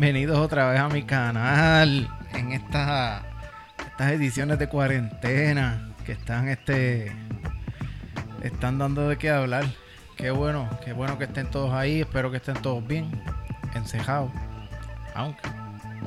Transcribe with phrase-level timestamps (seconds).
[0.00, 3.20] Bienvenidos otra vez a mi canal en esta,
[3.76, 7.12] estas ediciones de cuarentena que están este
[8.42, 9.66] están dando de qué hablar.
[10.16, 12.00] Qué bueno, qué bueno que estén todos ahí.
[12.00, 13.10] Espero que estén todos bien,
[13.74, 14.32] encejados.
[15.14, 15.46] Aunque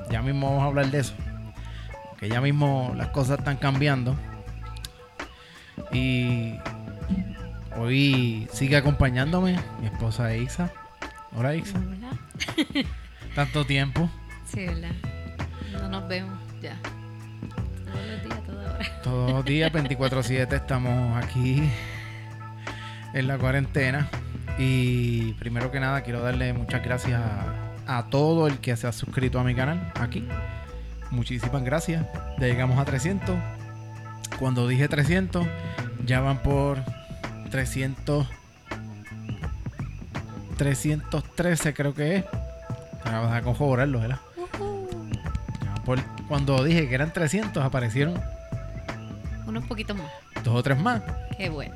[0.09, 1.13] ya mismo vamos a hablar de eso.
[2.17, 4.15] Que ya mismo las cosas están cambiando.
[5.91, 6.55] Y
[7.77, 10.71] hoy sigue acompañándome mi esposa Isa.
[11.35, 11.77] Hola Isa.
[11.77, 12.87] Hola.
[13.35, 14.09] Tanto tiempo.
[14.45, 14.91] Sí, ¿verdad?
[15.71, 16.77] No nos vemos ya.
[17.85, 19.01] Todos los días, toda hora.
[19.03, 21.63] Todos los días, 24-7, estamos aquí
[23.13, 24.07] en la cuarentena.
[24.59, 28.91] Y primero que nada, quiero darle muchas gracias a, a todo el que se ha
[28.91, 30.27] suscrito a mi canal aquí.
[31.09, 32.05] Muchísimas gracias.
[32.39, 33.35] Ya llegamos a 300.
[34.37, 35.45] Cuando dije 300,
[36.05, 36.83] ya van por
[37.49, 38.27] 300.
[40.57, 42.25] 313 creo que es.
[43.05, 44.19] Vas a corroborarlo, ¿verdad?
[45.85, 48.19] Por- cuando dije que eran 300, aparecieron
[49.45, 50.07] Unos poquitos más.
[50.43, 51.01] dos o tres más.
[51.37, 51.75] Qué bueno.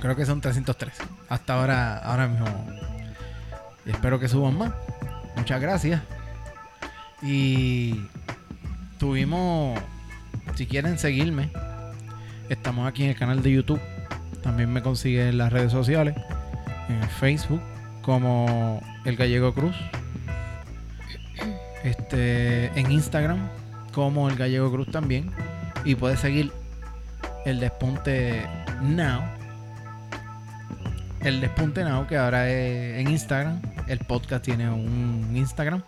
[0.00, 0.92] Creo que son 303.
[1.28, 2.46] Hasta ahora, ahora mismo.
[3.84, 4.72] Y espero que suban más.
[5.36, 6.00] Muchas gracias.
[7.22, 8.00] Y
[8.98, 9.78] tuvimos,
[10.54, 11.50] si quieren seguirme,
[12.48, 13.80] estamos aquí en el canal de YouTube.
[14.42, 16.14] También me consiguen en las redes sociales.
[16.88, 17.60] En Facebook
[18.02, 19.74] como El Gallego Cruz.
[21.84, 23.48] Este, en Instagram
[23.92, 25.30] como El Gallego Cruz también.
[25.84, 26.52] Y puedes seguir
[27.44, 28.46] el Despunte
[28.82, 29.22] Now.
[31.20, 33.60] El Despunte Now, que ahora es en Instagram.
[33.86, 35.82] El podcast tiene un Instagram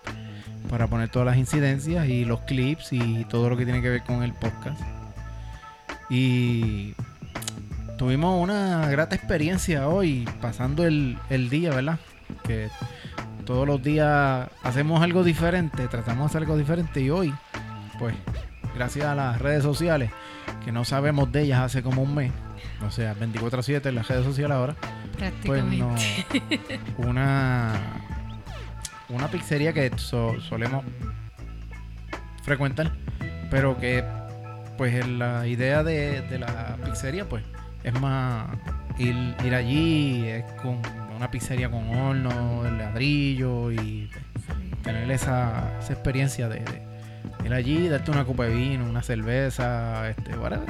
[0.68, 4.02] para poner todas las incidencias y los clips y todo lo que tiene que ver
[4.02, 4.80] con el podcast.
[6.08, 6.94] Y
[7.98, 11.98] tuvimos una grata experiencia hoy, pasando el, el día, ¿verdad?
[12.44, 12.68] Que
[13.50, 17.34] todos los días hacemos algo diferente, tratamos de hacer algo diferente y hoy,
[17.98, 18.14] pues,
[18.76, 20.08] gracias a las redes sociales,
[20.64, 22.30] que no sabemos de ellas hace como un mes,
[22.86, 24.76] o sea, 24/7 en las redes sociales ahora,
[25.44, 25.92] pues no,
[26.98, 27.72] una,
[29.08, 30.84] una pizzería que so- solemos
[32.44, 32.92] frecuentar,
[33.50, 34.04] pero que
[34.78, 37.42] pues la idea de, de la pizzería pues
[37.82, 38.46] es más
[38.96, 40.80] ir, ir allí, es con
[41.20, 44.08] una pizzería con horno, de ladrillo y
[44.82, 46.82] tener esa, esa experiencia de, de
[47.44, 50.66] ir allí, darte una copa de vino, una cerveza, este, whatever.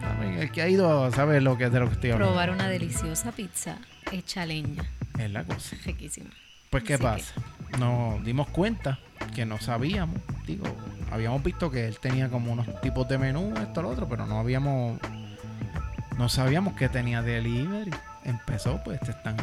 [0.00, 2.32] También El que ha ido sabe lo que es de lo que estoy hablando.
[2.32, 3.76] Probar una deliciosa pizza
[4.10, 4.84] hecha leña.
[5.18, 5.76] Es la cosa.
[5.84, 6.30] Riquísima.
[6.70, 7.34] Pues, ¿qué Así que- pasa?
[7.78, 8.98] Nos dimos cuenta
[9.34, 10.16] que no sabíamos.
[10.46, 10.64] Digo,
[11.12, 14.38] habíamos visto que él tenía como unos tipos de menú, esto, lo otro, pero no
[14.38, 14.98] habíamos.
[16.16, 17.90] No sabíamos que tenía delivery.
[18.24, 19.36] Empezó, pues, te están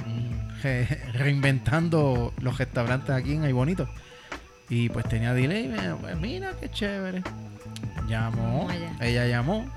[0.64, 3.88] re- reinventando los restaurantes aquí en Ay Bonito.
[4.70, 5.96] Y pues tenía delivery.
[6.00, 7.22] Pues mira qué chévere.
[8.08, 8.68] Llamó,
[9.02, 9.70] ella llamó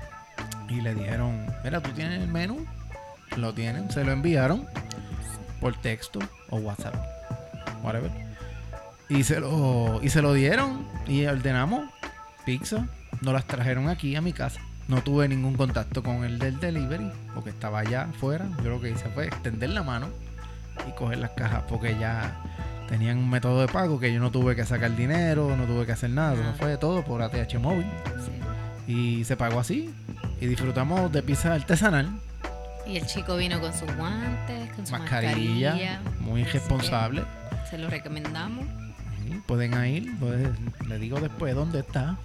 [0.69, 2.65] y le dijeron: Mira, tú tienes el menú.
[3.37, 4.65] Lo tienen, se lo enviaron
[5.59, 6.95] por texto o WhatsApp,
[7.83, 8.09] whatever.
[9.09, 11.89] Y se lo, y se lo dieron y ordenamos
[12.45, 12.87] pizza.
[13.21, 14.61] Nos las trajeron aquí a mi casa.
[14.87, 18.47] No tuve ningún contacto con el del delivery porque estaba allá afuera.
[18.63, 20.07] Yo lo que hice fue extender la mano
[20.87, 22.35] y coger las cajas porque ya
[22.87, 25.91] tenían un método de pago que yo no tuve que sacar dinero, no tuve que
[25.93, 26.35] hacer nada.
[26.51, 26.55] Ah.
[26.59, 27.85] Fue todo por ATH móvil
[28.85, 28.91] Sí.
[28.93, 29.91] y se pagó así.
[30.39, 32.09] Y disfrutamos de pizza artesanal,
[32.85, 36.01] Y el chico vino con sus guantes, con su mascarilla, mascarilla.
[36.19, 37.23] muy responsable.
[37.71, 38.65] Se lo recomendamos.
[39.23, 40.47] Sí, Pueden ir, pues,
[40.87, 42.15] le digo después dónde está.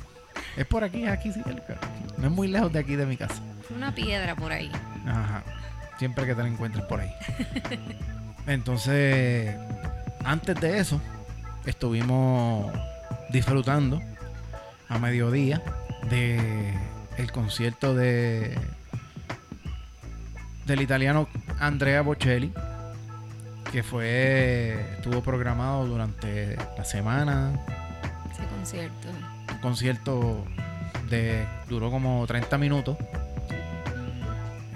[0.57, 1.79] Es por aquí, aquí cerca.
[2.19, 3.41] No es muy lejos de aquí de mi casa.
[3.75, 4.71] Una piedra por ahí.
[5.07, 5.43] Ajá.
[5.99, 7.13] Siempre que te la encuentres por ahí.
[8.47, 9.55] Entonces,
[10.25, 11.01] antes de eso,
[11.67, 12.73] estuvimos
[13.31, 14.01] disfrutando
[14.89, 15.63] a mediodía
[16.09, 16.75] de
[17.17, 18.59] el concierto de
[20.67, 21.29] del italiano
[21.59, 22.53] Andrea Bocelli
[23.71, 27.53] que fue estuvo programado durante la semana
[28.33, 29.09] Ese concierto.
[29.61, 30.45] Concierto
[31.09, 32.97] de duró como 30 minutos.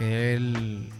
[0.00, 0.90] Él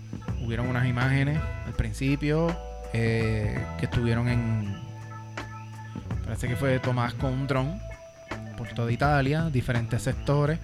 [0.45, 2.57] hubieron unas imágenes al principio
[2.93, 4.77] eh, que estuvieron en
[6.25, 7.79] parece que fue Tomás con un dron
[8.57, 10.59] por toda Italia, diferentes sectores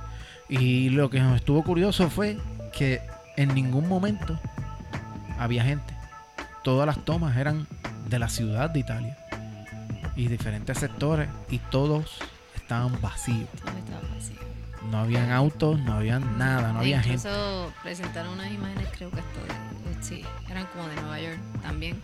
[0.49, 2.39] y lo que nos estuvo curioso fue
[2.73, 3.01] que
[3.37, 4.39] en ningún momento
[5.39, 5.95] había gente.
[6.63, 7.67] Todas las tomas eran
[8.09, 9.17] de la ciudad de Italia
[10.17, 12.19] y diferentes sectores y todos
[12.71, 13.49] estaban vacíos.
[13.65, 14.37] Todo estaba vacío.
[14.93, 17.19] No habían autos, no había nada, no E había gente.
[17.29, 22.01] incluso presentaron unas imágenes, creo que esto de, sí, eran como de Nueva York también,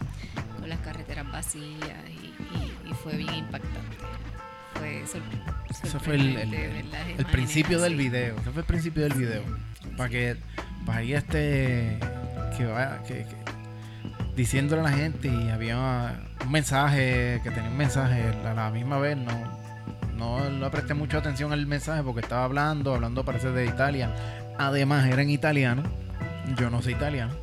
[0.59, 1.65] con las carreteras vacías
[2.11, 2.27] y,
[2.57, 3.97] y- y fue bien impactante.
[4.75, 6.55] fue Eso fue el, el-
[7.17, 8.37] el principio del video.
[8.41, 9.43] Ese fue el principio del video.
[9.97, 10.37] Para que,
[10.85, 11.99] para ahí este,
[12.59, 13.37] que vaya, que, que-
[14.35, 18.99] diciéndole a la gente y había un mensaje, que tenía un mensaje a la misma
[18.99, 19.33] vez, no,
[20.17, 24.15] no le presté mucha atención al mensaje porque estaba hablando, hablando parece de Italia.
[24.59, 25.83] Además era en italiano,
[26.59, 27.35] yo no sé italiano,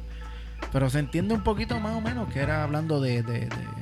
[0.72, 3.74] pero se entiende un poquito más o menos que era hablando de, de- de-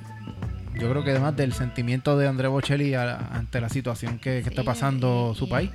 [0.80, 4.50] yo creo que además del sentimiento de André Bocelli a- ante la situación que, que
[4.50, 5.72] está pasando y- su y- país.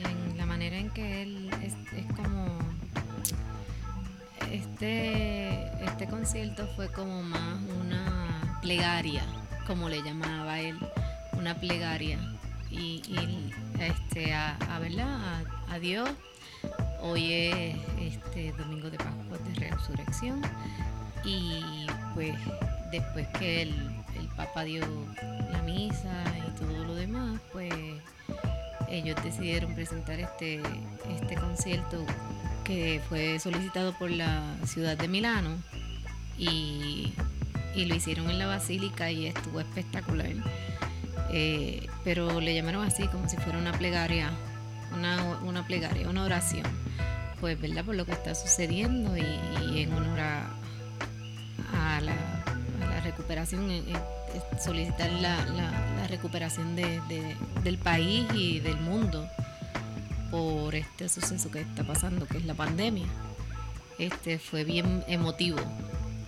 [0.00, 2.58] Y en la manera en que él es, es como.
[4.50, 9.22] Este, este concierto fue como más una plegaria,
[9.66, 10.78] como le llamaba él,
[11.32, 12.18] una plegaria.
[12.78, 16.08] Y, y, este, a, a, a Dios.
[17.00, 20.42] Hoy es este domingo de Pascua de Resurrección.
[21.24, 22.34] Y pues
[22.92, 23.70] después que el,
[24.18, 24.84] el Papa dio
[25.50, 27.72] la misa y todo lo demás, pues
[28.88, 30.60] ellos decidieron presentar este,
[31.10, 32.04] este concierto
[32.64, 35.50] que fue solicitado por la ciudad de Milano
[36.38, 37.12] y,
[37.74, 40.32] y lo hicieron en la basílica y estuvo espectacular.
[41.32, 44.30] Eh, pero le llamaron así como si fuera una plegaria,
[44.94, 46.62] una, una plegaria, una oración,
[47.40, 49.22] pues verdad por lo que está sucediendo y,
[49.82, 53.68] en honor a, la, recuperación,
[54.62, 57.00] solicitar la, la- recuperación de-
[57.64, 59.28] del país y del mundo
[60.30, 63.06] por este suceso que está pasando, que es la pandemia.
[63.98, 65.58] Este fue bien emotivo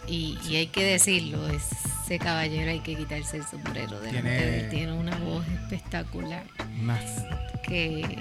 [0.08, 4.70] y, y hay que decirlo, ese caballero hay que quitarse el sombrero de Tiene- él.
[4.70, 6.44] Tiene una voz espectacular
[6.80, 7.00] Más
[7.62, 8.18] que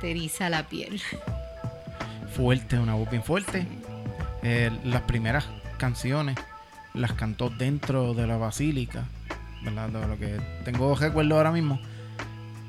[0.00, 1.00] te eriza la piel.
[2.34, 3.66] fuerte, una voz bien fuerte.
[4.42, 5.46] Eh, las primeras
[5.78, 6.36] canciones
[6.92, 9.04] las cantó dentro de la basílica,
[9.62, 9.88] ¿verdad?
[9.88, 11.80] De lo que tengo recuerdo ahora mismo.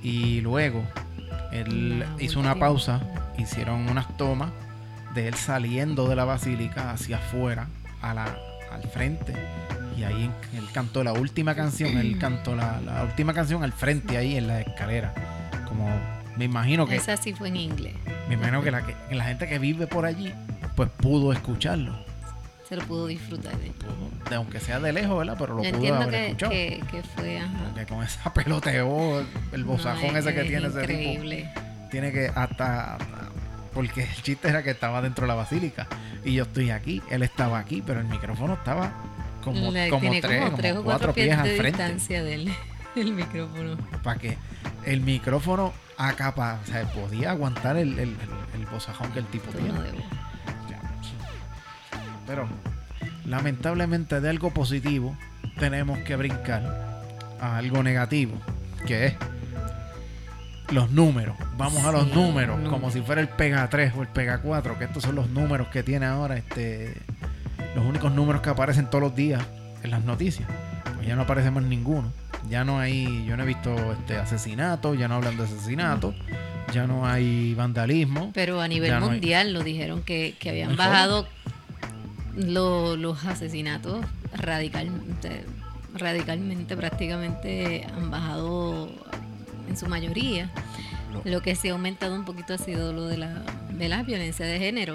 [0.03, 0.83] Y luego
[1.51, 3.01] él hizo una pausa,
[3.38, 4.51] hicieron unas tomas
[5.15, 7.68] de él saliendo de la basílica hacia afuera,
[8.10, 8.38] a la,
[8.72, 9.34] al frente.
[9.98, 14.18] Y ahí él cantó la última canción, él cantó la, la última canción al frente
[14.18, 15.13] ahí en la escalera.
[15.68, 15.88] Como
[16.38, 17.94] me imagino que Esa sí fue en inglés.
[18.28, 20.34] me imagino que la, que que la gente que vive por allí,
[20.75, 21.96] pues pudo escucharlo.
[22.68, 23.56] Se lo pudo disfrutar.
[23.60, 25.36] de- Pudo, de, aunque sea de lejos, ¿verdad?
[25.40, 26.52] Pero lo Yo pudo entiendo haber que, escuchado.
[26.52, 27.54] que, que fue ajá.
[27.66, 31.50] Porque con esa peloteo, el bozajón No, es- ese que es tiene ese tipo, increíble.
[31.92, 32.98] tiene que hasta-
[33.75, 35.86] Porque el chiste era que estaba dentro de la basílica.
[36.24, 38.92] Y yo estoy aquí, él estaba aquí, pero el micrófono estaba
[39.44, 41.66] como, como tiene tres, como tres cuatro pies al frente.
[41.83, 42.51] distancia del
[42.95, 43.77] el micrófono.
[44.01, 44.38] Para que
[44.86, 48.16] el micrófono acapa, o sea, podía aguantar el, el, el-
[48.62, 49.74] el bozajón que el tipo tiene.
[49.81, 50.04] De voz.
[52.25, 52.48] Pero
[53.25, 55.16] lamentablemente de algo positivo
[55.60, 56.63] tenemos que brincar
[57.39, 58.33] a algo negativo,
[58.88, 59.13] que es
[60.71, 61.35] los números.
[61.57, 64.85] Vamos a los números, como si fuera el Pega 3 o el Pega 4, que
[64.85, 66.94] estos son los números que tiene ahora este
[67.75, 69.44] los únicos números que aparecen todos los días
[69.83, 70.47] en las noticias.
[70.95, 72.12] Pues ya no aparece más ninguno.
[72.50, 76.13] Ya no hay, yo no he visto este asesinato, ya no hablan de asesinato,
[76.73, 78.31] ya no hay vandalismo.
[78.33, 81.27] Pero a nivel no hay- mundial lo dijeron que, que No habían bajado
[82.35, 85.45] lo- los asesinatos radicalmente,
[85.95, 88.90] radicalmente, prácticamente han bajado
[89.75, 90.49] en su mayoría.
[91.13, 94.03] Lo- Lo que sí ha aumentado un poquito ha sido lo de la, de la
[94.03, 94.94] violencia de género.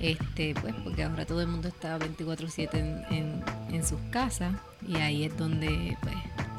[0.00, 4.52] Este, pues, porque ahora todo el mundo está 24-7 en, en, en sus casas
[4.86, 6.14] y ahí es donde pues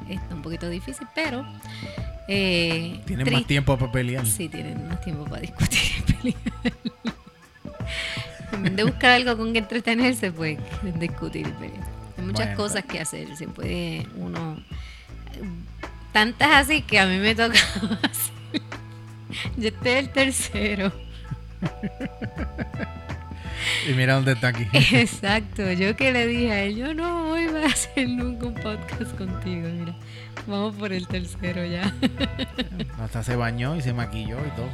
[0.09, 1.45] está un poquito difícil, pero
[2.29, 4.25] eh, Tienen más tiempo para pelear.
[4.25, 6.37] Sí, tienen más tiempo para discutir y pelear.
[8.53, 10.57] en vez de buscar algo con que entretenerse, pues
[10.99, 11.83] discutir y pelear.
[12.17, 13.35] Hay muchas Bueno, cosas que hacer.
[13.35, 14.57] Se puede uno.
[16.13, 17.57] Tantas así que a mí me toca.
[19.57, 20.91] Yo estoy el tercero.
[23.87, 24.67] Y mira dónde está aquí.
[24.95, 25.71] Exacto.
[25.71, 29.67] Yo que le dije a él, yo no voy a hacer nunca un podcast contigo.
[29.69, 29.95] Mira,
[30.47, 31.93] vamos por el tercero ya.
[32.99, 34.69] Hasta se bañó y se maquilló y todo.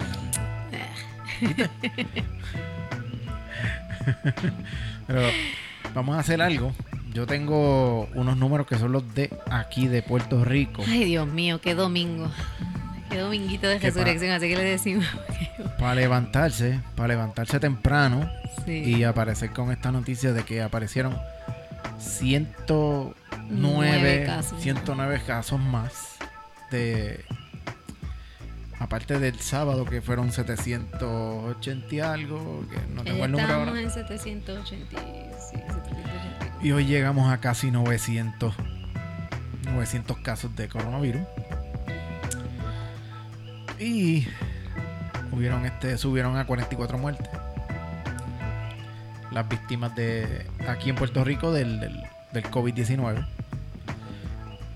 [5.08, 5.22] Pero
[5.93, 6.74] vamos a hacer algo.
[7.13, 10.83] Yo tengo unos números que son los de aquí de Puerto Rico.
[10.87, 12.29] Ay, Dios mío, qué domingo.
[13.09, 15.05] Qué dominguito de resurrección, así que le decimos.
[15.79, 18.29] Para levantarse, para levantarse temprano
[18.65, 18.71] Sí.
[18.97, 21.17] y aparecer con esta noticia de que aparecieron
[21.97, 23.15] 109,
[23.49, 24.61] Nueve casos.
[24.61, 26.17] 109 casos más
[26.69, 27.23] de
[28.79, 33.81] aparte del sábado que fueron 780 y algo, que no tengo el número ahora.
[33.81, 35.28] en 780, sí, 780.
[36.61, 38.53] Y hoy llegamos a casi 900
[39.71, 41.21] 900 casos de coronavirus.
[43.79, 44.27] Y
[45.31, 47.29] hubieron este, subieron a 44 muertes.
[49.31, 53.25] Las víctimas de aquí en Puerto Rico del, del, del COVID-19.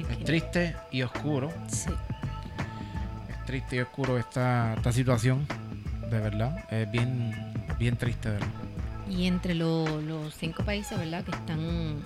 [0.00, 0.24] Es 1500.
[0.24, 1.52] triste y oscuro.
[1.68, 1.90] Sí.
[3.28, 5.46] Es triste y oscuro esta, esta situación.
[6.10, 6.64] De verdad.
[6.70, 7.34] Es bien,
[7.78, 8.48] bien triste, de verdad.
[9.10, 11.24] Y entre lo- los cinco países, ¿verdad?
[11.24, 12.00] Que están,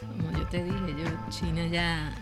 [0.00, 2.14] como yo te dije, yo, China ya,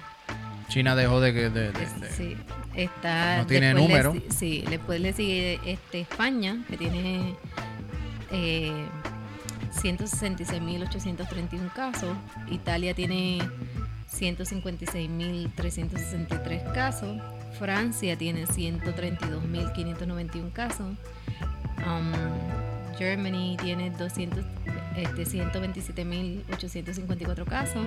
[0.68, 1.50] China dejó de que.
[1.50, 2.36] de- de- sí,
[2.74, 3.38] está...
[3.38, 4.14] No tiene le número.
[4.30, 7.34] sí, después le sigue este, España, que tiene
[8.30, 8.86] eh,
[9.80, 12.16] 166.831 casos.
[12.50, 13.38] Italia tiene
[14.10, 17.20] 156.363 casos.
[17.58, 20.96] Francia tiene 132.591 casos.
[21.86, 22.12] Um,
[22.98, 24.44] Germany tiene 200,
[24.96, 27.86] este, 127.854 casos.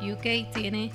[0.00, 0.90] UK tiene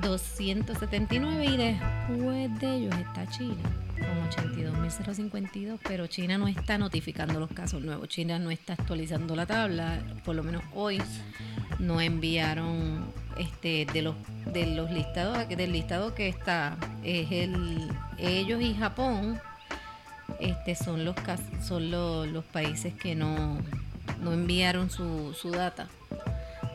[0.00, 3.56] 84.279 y después de ellos está China
[3.96, 8.08] con 82.052, pero China no está notificando los casos nuevos.
[8.08, 11.00] China no está actualizando la tabla, por lo menos hoy
[11.78, 13.04] no enviaron
[13.38, 14.14] este de los
[14.52, 17.86] de los listados del listado que está es el
[18.18, 19.38] ellos y Japón
[20.40, 21.14] este son los
[21.62, 23.58] son lo- los países que no
[24.22, 25.86] no enviaron su, su data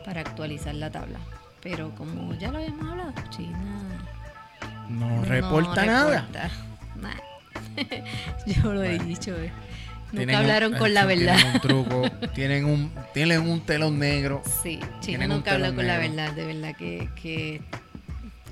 [0.04, 1.18] para actualizar la tabla
[1.62, 3.58] pero como ya lo habíamos hablado China
[4.88, 6.20] no reporta nada.
[6.28, 6.50] reporta
[7.00, 7.22] nada.
[8.46, 9.50] yo lo he dicho eh.
[10.12, 12.02] Nunca un- hablaron con la verdad Tienen un truco.
[12.34, 14.42] tienen, un, tienen un telón negro.
[14.62, 17.62] Sí, China nunca telón con la verdad, de verdad que, que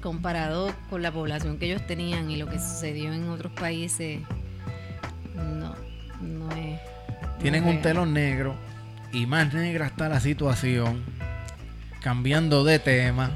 [0.01, 4.21] comparado con la población que ellos tenían y lo que sucedió en otros países,
[5.35, 5.75] no,
[6.23, 6.81] no es.
[7.21, 8.55] no Tienen es un telón negro.
[9.13, 11.03] Y más negra está la situación.
[12.01, 13.31] Cambiando de tema.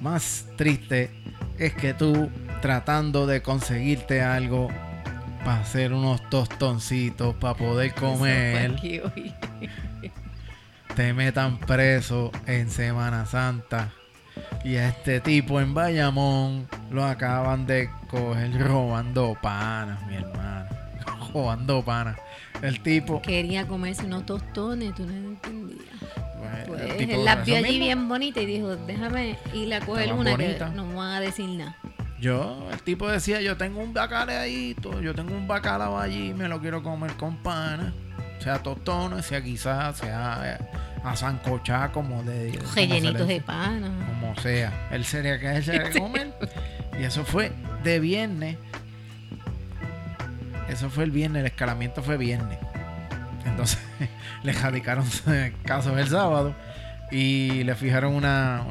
[0.00, 1.10] Más triste
[1.58, 4.68] es que tú tratando de conseguirte algo
[5.44, 8.74] para hacer unos tostoncitos para poder comer,
[10.96, 13.92] te metan preso en Semana Santa.
[14.64, 20.66] Y a este tipo en Bayamón lo acaban de coger robando panas, mi hermano.
[21.32, 22.18] Robando panas.
[22.62, 23.22] El tipo.
[23.22, 26.25] Quería comerse unos tostones, tú no entendías.
[26.66, 30.58] Pues él la vio allí bien bonita y dijo: Déjame ir a coger una que
[30.74, 31.76] no me van a decir nada.
[32.20, 36.60] Yo, el tipo decía: Yo tengo un bacalaíto, yo tengo un bacalao allí, me lo
[36.60, 37.94] quiero comer con pana.
[38.38, 40.58] Sea tostones, sea quizás, sea
[41.02, 42.58] a sancochar como de.
[42.74, 43.90] Rellenitos de pana.
[44.06, 44.88] Como sea.
[44.90, 46.32] Él sería que él se comer.
[46.98, 47.52] y eso fue
[47.82, 48.56] de viernes
[50.68, 52.58] eso fue el viernes, el escalamiento fue viernes.
[53.46, 53.78] Entonces
[54.42, 55.06] le radicaron
[55.64, 56.54] casos el sábado
[57.10, 58.64] y le fijaron una,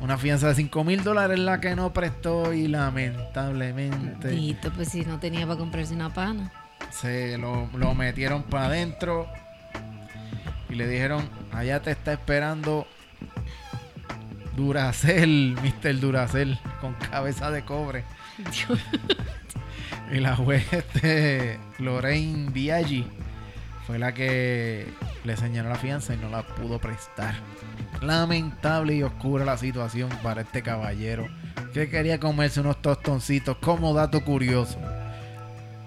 [0.00, 4.28] una, fianza de 5 mil dólares la que no prestó y lamentablemente...
[4.28, 6.52] Dito, pues si no tenía para comprarse una pana.
[6.90, 9.26] Se lo, lo metieron para adentro
[10.68, 12.86] y le dijeron, allá te está esperando
[14.56, 15.98] Duracel, Mr.
[15.98, 18.04] Duracel, con cabeza de cobre.
[18.38, 18.78] Dios.
[20.12, 23.06] Y la juez este, Lorraine Biaggi
[23.86, 24.86] fue la que
[25.24, 27.34] le señaló la fianza y no la pudo prestar.
[28.00, 31.28] Lamentable y oscura la situación para este caballero
[31.72, 34.78] que quería comerse unos tostoncitos como dato curioso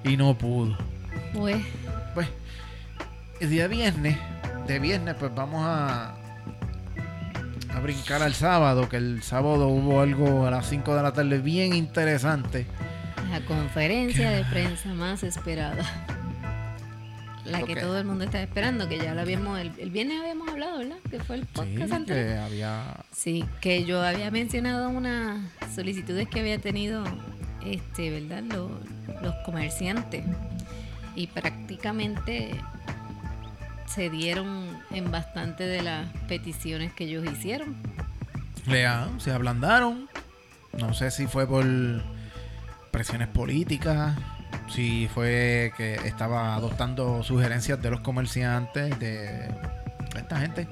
[0.04, 0.78] y no pudo.
[1.34, 1.58] Pues,
[2.14, 2.28] pues
[3.40, 4.18] el día viernes,
[4.68, 6.16] de viernes, pues vamos a,
[7.74, 11.40] a brincar al sábado, que el sábado hubo algo a las 5 de la tarde
[11.40, 12.66] bien interesante
[13.30, 15.86] la conferencia de prensa más esperada.
[17.50, 20.80] La que todo el mundo está esperando, que ya la habíamos, el, viernes habíamos hablado,
[20.80, 20.98] ¿verdad?
[21.10, 22.96] Que fue el podcast sí, Que había...
[23.12, 25.42] Sí, que yo había mencionado unas
[25.74, 27.04] solicitudes que había tenido,
[27.66, 28.44] este, ¿verdad?
[28.44, 28.72] Los,
[29.22, 30.24] los comerciantes.
[31.16, 32.52] Y prácticamente
[33.86, 37.76] se dieron en bastante de las peticiones que ellos hicieron.
[38.68, 40.08] Lea, se ablandaron.
[40.78, 41.66] No sé si fue por
[42.92, 44.16] presiones políticas,
[44.70, 49.50] si fue que estaba adoptando sugerencias de los comerciantes, de
[50.16, 50.68] esta gente,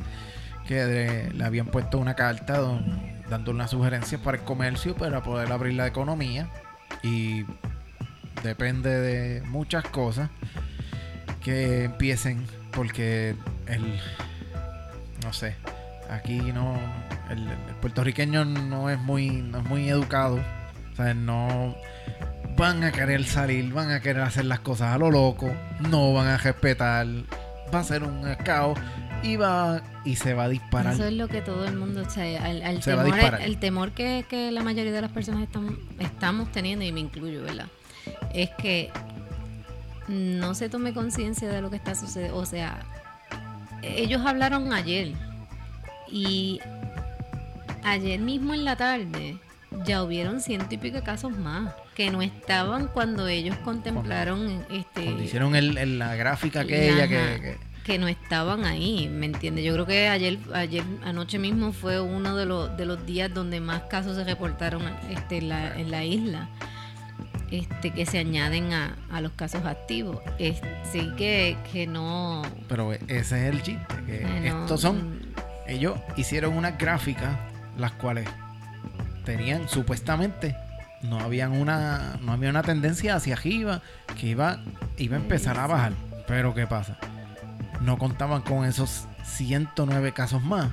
[0.68, 2.62] que le habían puesto una carta
[3.30, 6.50] dando una sugerencia para el comercio para poder abrir la economía.
[7.04, 7.46] Y
[8.44, 10.30] depende de muchas cosas
[11.44, 13.36] que empiecen porque
[13.68, 14.00] el
[15.24, 15.56] no sé
[16.10, 16.78] aquí no
[17.30, 20.40] el, el puertorriqueño no es muy no es muy educado.
[20.94, 21.76] O sea no
[22.58, 25.54] van a querer salir, van a querer hacer las cosas a lo loco,
[25.90, 27.06] no van a respetar,
[27.74, 28.78] va a ser un caos
[29.22, 30.94] y va y se va a disparar.
[30.94, 34.52] Eso es lo que todo el mundo, o sea, el, temor, el, temor que, que,
[34.52, 37.68] la mayoría de las personas están, estamos teniendo, y me incluyo, ¿verdad?
[38.34, 38.90] Es que
[40.08, 42.38] no se tome conciencia de lo que está sucediendo.
[42.38, 42.80] O sea,
[43.84, 45.14] ellos hablaron ayer
[46.10, 46.60] y
[47.84, 49.38] ayer mismo en la tarde
[49.86, 55.56] ya hubieron ciento y pico casos más que no estaban cuando ellos contemplaron este hicieron
[55.56, 60.40] el, la gráfica aquella que, que, no estaban ahí me entiendes yo creo que ayer
[60.54, 64.84] ayer anoche mismo fue uno de los de los días donde más casos se reportaron
[65.10, 66.50] este en la, en la isla
[67.52, 70.20] este que se añaden a, a los casos activos.
[70.92, 72.42] Sí que, que no.
[72.68, 75.22] Pero ese es el chiste que estos son
[75.68, 77.38] ellos hicieron unas gráficas
[77.78, 78.28] las cuales
[79.28, 80.56] tenían supuestamente
[81.02, 83.82] no habían una no había una tendencia hacia arriba
[84.18, 84.60] que iba
[84.98, 85.92] iba a empezar a bajar.
[86.28, 86.98] Pero qué pasa
[87.82, 90.72] no contaban con esos 109 casos más.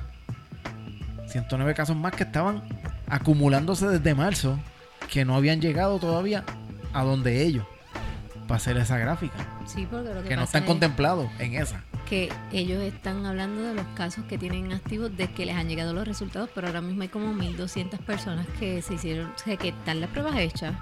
[1.27, 2.63] 109 casos más que estaban
[3.07, 4.57] acumulándose desde marzo
[5.11, 6.45] que no habían llegado todavía
[6.93, 7.65] a donde ellos
[8.47, 9.35] para hacer esa gráfica.
[9.65, 13.85] Sí porque lo que, no están contemplados en esa que ellos están hablando de los
[13.95, 17.09] casos que tienen activos de que les han llegado los resultados, pero ahora mismo hay
[17.09, 20.75] como 1.200 personas que se hicieron, que están las pruebas hechas,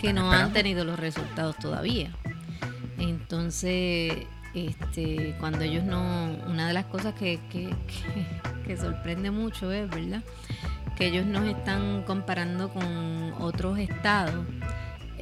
[0.00, 2.10] que no han tenido los resultados todavía.
[2.98, 7.74] Entonces, este, cuando ellos no, una de las cosas que, que,
[8.66, 10.22] que, sorprende mucho es, ¿verdad?
[10.96, 14.44] Que ellos nos están comparando con otros estados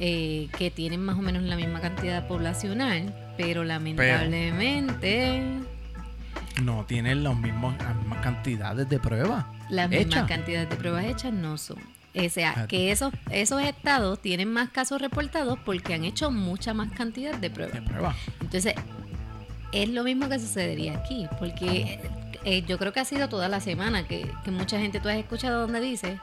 [0.01, 5.41] eh, que tienen más o menos la misma cantidad poblacional pero lamentablemente...
[6.61, 9.45] no tienen los mismos, las mismas cantidades de pruebas.
[9.69, 11.79] Las mismas cantidades de pruebas hechas no son.
[12.13, 16.91] O sea, que esos, esos estados tienen más casos reportados porque han hecho mucha más
[16.91, 17.81] cantidad de pruebas.
[18.41, 18.75] Entonces,
[19.71, 22.01] es lo mismo que sucedería aquí, porque
[22.43, 25.15] eh, yo creo que ha sido toda la semana que, que mucha gente, tú has
[25.15, 26.19] escuchado donde dice,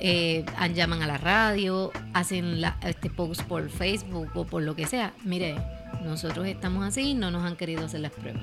[0.00, 4.86] eh, llaman a la radio, hacen la, este post por Facebook o por lo que
[4.86, 5.12] sea.
[5.24, 5.56] Mire,
[6.04, 8.42] nosotros estamos así, no nos han querido hacer las pruebas.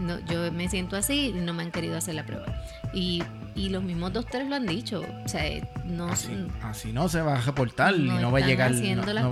[0.00, 2.46] No, yo me siento así y no me han querido hacer la prueba.
[2.92, 3.22] Y,
[3.54, 5.02] y los mismos doctores lo han dicho.
[5.24, 5.42] O sea,
[5.84, 8.72] no, así, no se va a reportar y no va a llegar.
[8.72, 9.30] No, no, no,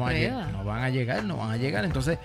[0.65, 1.85] van a llegar, no van a llegar.
[1.85, 2.19] Entonces,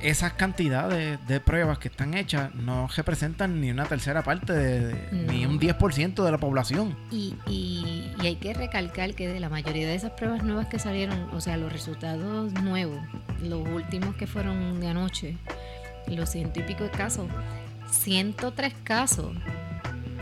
[0.00, 5.46] esas cantidades de pruebas que están hechas no representan ni una tercera parte, de, ni
[5.46, 6.96] un 10% de la población.
[7.10, 10.78] Y, y, y, hay que recalcar que de la mayoría de esas pruebas nuevas que
[10.78, 13.00] salieron, o sea, los resultados nuevos,
[13.42, 15.36] los últimos que fueron de anoche,
[16.06, 17.26] los ciento y pico de casos,
[17.90, 19.32] 103 casos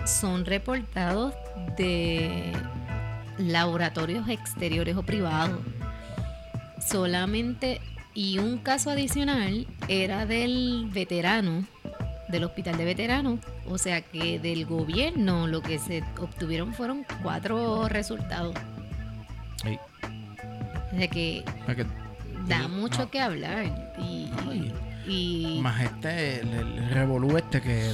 [0.05, 1.35] son reportados
[1.77, 2.53] de
[3.39, 5.61] laboratorios exteriores o privados.
[6.87, 7.81] Solamente
[8.16, 11.66] y un caso adicional era del veterano,
[12.29, 13.40] del hospital de veteranos.
[13.68, 18.57] O sea que del gobierno lo que se obtuvieron fueron cuatro resultados.
[19.62, 19.79] Sí.
[20.92, 21.44] O sea que,
[22.48, 23.92] da mucho que hablar.
[25.07, 27.92] Y, más este, el, revolú este que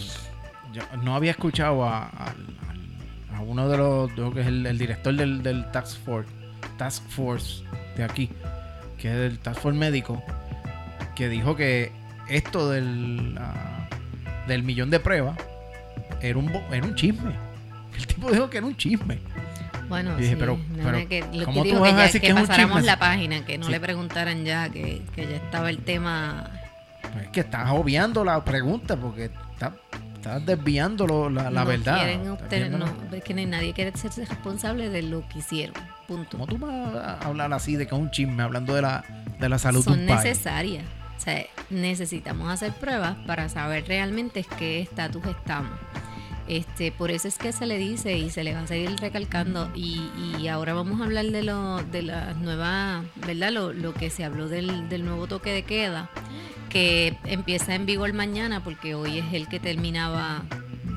[0.72, 2.34] yo no había escuchado a,
[3.44, 6.30] uno de los, que es el, director del, del Task Force,
[6.78, 7.64] Task Force
[7.96, 8.30] de aquí
[9.02, 10.22] que es del Task Force Médico,
[11.16, 11.90] que dijo que
[12.28, 13.36] esto del,
[14.46, 15.36] del millón de pruebas
[16.20, 17.32] era un, era un chisme.
[17.96, 19.18] El tipo dijo que era un chisme.
[19.88, 20.56] Bueno, sí, pero,
[21.08, 24.44] que, ¿cómo tú vas a decir que, es pasáramos la página, que no le preguntaran
[24.44, 26.48] ya, que, que, ya estaba el tema.
[27.12, 29.30] Pues es que estás obviando la pregunta porque
[30.22, 32.16] estás desviando la, la verdad.
[32.22, 32.36] no,
[33.12, 35.74] es que nadie quiere ser responsable de lo que hicieron.
[36.06, 39.04] ¿Cómo tú vas a hablar así de que es un chisme hablando de la,
[39.40, 40.84] de la salud Son necesarias.
[41.16, 45.72] O sea, necesitamos hacer pruebas para saber realmente qué estatus estamos.
[46.48, 49.70] Este, por eso es que se le dice y se le va a seguir recalcando
[49.74, 50.02] y,
[50.40, 53.52] y ahora vamos a hablar de lo de la nueva, ¿verdad?
[53.52, 56.10] Lo, lo que se habló del, del, nuevo toque de queda
[56.68, 60.42] que empieza en vigor mañana porque hoy es el que terminaba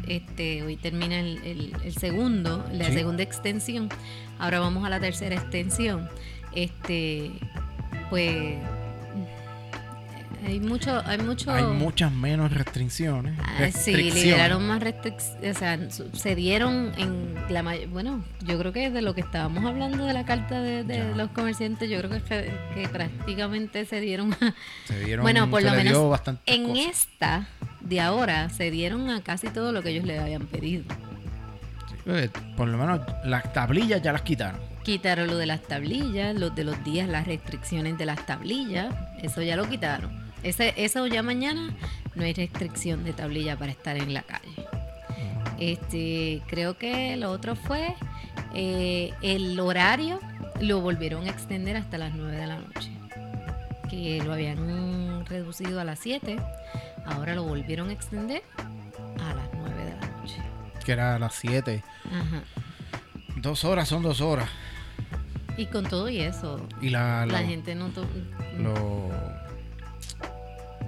[0.07, 3.89] este, hoy termina el, el, segundo, la segunda extensión.
[4.39, 6.09] Ahora vamos a la tercera extensión.
[6.53, 7.31] Este,
[8.09, 8.57] pues
[10.45, 11.51] hay mucho, hay mucho.
[11.51, 13.33] Hay muchas menos restricciones.
[13.41, 15.79] Ah, sí, liberaron más restricciones, o sea,
[16.13, 20.25] se dieron en la bueno, yo creo que de lo que estábamos hablando de la
[20.25, 24.35] carta de, los comerciantes, yo creo que, que, prácticamente se dieron,
[24.85, 27.47] se dieron bueno, por lo menos en esta
[27.81, 30.83] de ahora se dieron a casi todo lo que ellos le habían pedido.
[32.07, 34.59] Eh, por lo menos las tablillas ya las quitaron.
[34.83, 39.41] Quitaron lo de las tablillas, los de los días, las restricciones de las tablillas, eso
[39.41, 40.24] ya lo quitaron.
[40.45, 41.75] Ese, eso ya mañana
[42.13, 44.55] no hay restricción de tablilla para estar en la calle.
[45.59, 47.95] Este, creo que lo otro fue
[48.53, 50.19] eh, el horario
[50.61, 52.91] lo volvieron a extender hasta las 9 de la noche.
[53.89, 56.37] Que lo habían reducido a las 7
[57.05, 58.43] Ahora lo volvieron a extender
[59.19, 60.41] a las 9 de la noche.
[60.83, 61.83] Que era a las 7.
[62.05, 62.43] Ajá.
[63.37, 64.49] Dos horas son dos horas.
[65.57, 67.89] Y con todo y eso, y la, gente no...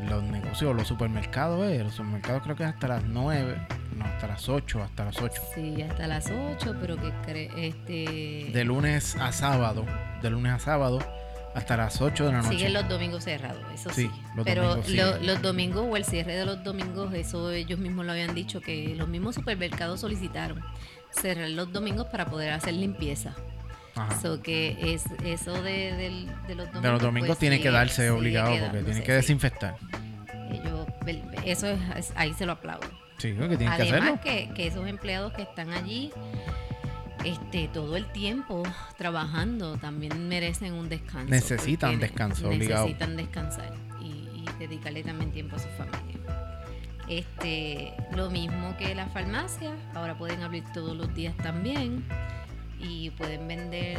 [0.09, 4.27] los negocios, los supermercados, eh, los supermercados creo que es hasta las 9, no, hasta
[4.27, 5.41] las 8, hasta las 8.
[5.55, 8.51] Sí, hasta las 8, pero que este...
[8.51, 9.85] De lunes a sábado,
[10.21, 10.99] de lunes a sábado
[11.57, 12.49] hasta las 8 de la noche.
[12.49, 14.11] Siguen los domingos cerrados, eso sí.
[14.43, 14.79] Pero
[15.21, 18.93] los domingos o el cierre de los domingos, eso ellos mismos lo habían dicho, que
[18.95, 20.61] los mismos supermercados solicitaron
[21.09, 23.33] cerrar los domingos para poder hacer limpieza.
[23.97, 24.41] Ajá.
[24.43, 26.81] que es, eso de, los domingos.
[26.81, 29.75] De los domingos pues, tiene que darse obligado porque tienen que desinfectar.
[31.45, 32.87] eso es, ahí se lo aplaudo.
[33.17, 34.19] Sí, que tienen que hacerlo.
[34.21, 36.11] Que, que esos empleados que están allí
[37.23, 38.63] este, todo el tiempo
[38.97, 41.29] trabajando también merecen un descanso.
[41.29, 42.85] Necesitan descanso, obligado.
[42.85, 46.17] Necesitan descansar y, dedicarle también tiempo a su familia.
[47.09, 52.03] Este, lo mismo que las farmacias, ahora pueden abrir todos los días también
[52.79, 53.97] y pueden vender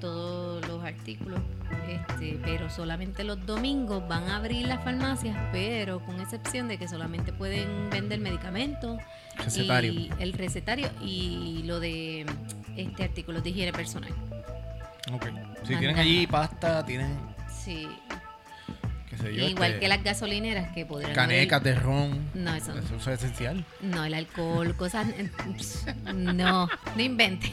[0.00, 1.40] todos los artículos,
[1.88, 6.88] este, pero solamente los domingos van a abrir las farmacias, pero con excepción de que
[6.88, 9.00] solamente pueden vender medicamentos,
[9.36, 9.92] recetario.
[9.92, 12.26] y el recetario y lo de
[12.76, 14.12] este artículos de higiene personal.
[15.12, 15.26] Ok.
[15.64, 17.18] Si tienen allí pasta, tienen.
[17.50, 17.88] Sí,
[19.26, 21.12] Igual este, que las gasolineras que podrían.
[21.14, 22.18] Canecas de ron.
[22.34, 22.80] No, eso no.
[22.80, 23.64] Eso es esencial.
[23.80, 25.06] No, el alcohol, cosas.
[26.14, 27.50] no, no invente.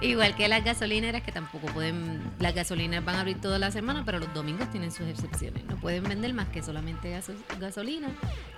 [0.00, 2.20] Igual que las gasolineras que tampoco pueden.
[2.38, 5.64] Las gasolineras van a abrir toda la semana, pero los domingos tienen sus excepciones.
[5.64, 7.18] No pueden vender más que solamente
[7.58, 8.08] gasolina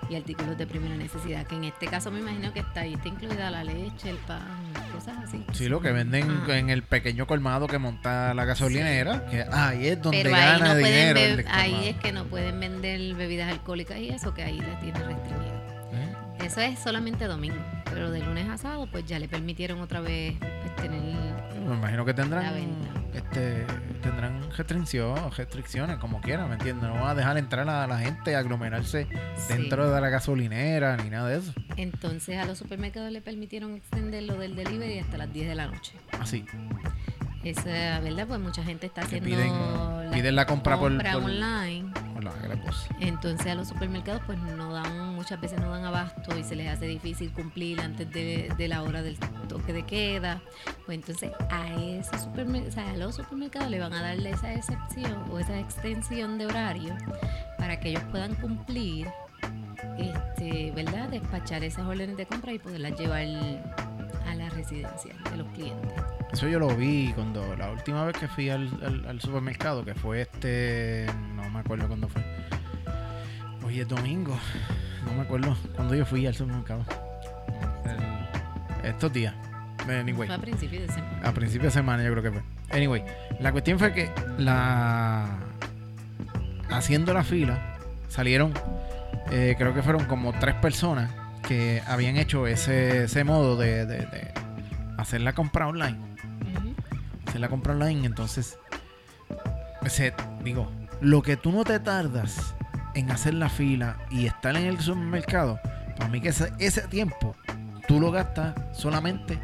[0.09, 3.07] y artículos de primera necesidad, que en este caso me imagino que está ahí, está
[3.07, 4.41] incluida la leche, el pan,
[4.93, 5.45] cosas así.
[5.53, 6.57] Sí, lo que venden Ajá.
[6.57, 10.67] en el pequeño colmado que monta la gasolinera, que ahí es donde Pero ahí gana
[10.73, 11.43] no dinero.
[11.49, 15.63] ahí es que no pueden vender bebidas alcohólicas y eso, que ahí la tiene restringida.
[15.93, 16.45] ¿Eh?
[16.45, 20.35] Eso es solamente domingo, pero de lunes a sábado pues ya le permitieron otra vez
[20.39, 21.01] pues, tener...
[21.67, 22.89] Me imagino que La tendrán venta.
[23.13, 23.65] este
[24.01, 26.89] tendrán restricciones, restricciones como quieran, ¿me entiendes?
[26.89, 29.53] No van a dejar entrar a la gente aglomerarse Sí.
[29.53, 31.53] dentro de la gasolinera ni nada de eso.
[31.77, 35.67] Entonces a los supermercados le permitieron extender lo del delivery hasta las 10 de la
[35.67, 35.93] noche.
[36.19, 36.43] Así.
[37.45, 38.25] Esa, ¿verdad?
[38.27, 39.51] Pues mucha gente está haciendo piden,
[40.13, 41.82] piden la compra por, compra por- online.
[42.99, 46.67] Entonces a los supermercados pues no dan, muchas veces no dan abasto y se les
[46.67, 50.41] hace difícil cumplir antes de, de la hora del toque de queda.
[50.85, 54.53] Pues entonces a ese supermer- o sea, a los supermercados le van a darle esa
[54.53, 56.95] excepción o esa extensión de horario
[57.57, 59.07] para que ellos puedan cumplir,
[59.97, 61.09] este, ¿verdad?
[61.09, 63.25] Despachar esas órdenes de compra y poderlas llevar
[64.27, 65.91] a la residencia de los clientes.
[66.31, 69.93] Eso yo lo vi cuando la última vez que fui al, al- al supermercado, que
[69.95, 71.05] fue este,
[71.35, 72.23] no me acuerdo cuándo fue.
[73.65, 74.37] Hoy es domingo,
[75.05, 76.83] no me acuerdo cuándo yo fui al supermercado.
[77.85, 79.33] El- estos días.
[79.87, 80.27] Anyway.
[80.27, 81.19] Fue a principios de semana.
[81.29, 82.41] A principio de semana yo creo que fue.
[82.71, 83.03] Anyway,
[83.39, 85.27] la cuestión fue que la
[86.71, 88.53] haciendo la fila salieron,
[89.31, 91.11] eh, creo que fueron como tres personas
[91.47, 94.31] que habían hecho ese, ese modo de, de- de
[94.97, 95.97] hacer la compra online.
[97.27, 98.57] Hacer la compra online, entonces,
[99.83, 102.53] ese, digo, lo que tú no te tardas
[102.95, 105.59] en hacer la fila y estar en el supermercado,
[105.97, 107.35] para mí que ese, ese tiempo
[107.87, 109.39] tú lo gastas solamente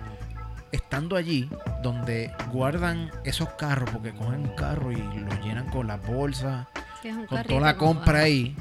[0.72, 1.50] estando allí
[1.82, 6.68] donde guardan esos carros, porque cogen un carro y lo llenan con las bolsas,
[7.02, 8.56] Sí, con toda la compra ahí.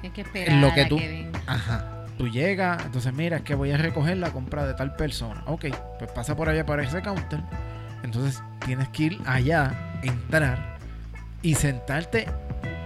[0.00, 1.30] Tienes que esperar lo que tú- que.
[1.46, 1.99] Ajá.
[2.20, 5.42] Tú llegas, entonces mira, es que voy a recoger la compra de tal persona.
[5.46, 7.40] Ok, pues pasa por allá para ese counter.
[8.02, 10.76] Entonces tienes que ir allá, entrar
[11.40, 12.26] y sentarte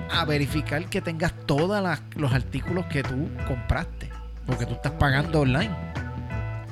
[0.08, 1.82] a verificar que tengas todos
[2.14, 4.08] los artículos que tú compraste.
[4.46, 5.74] Porque tú estás pagando online.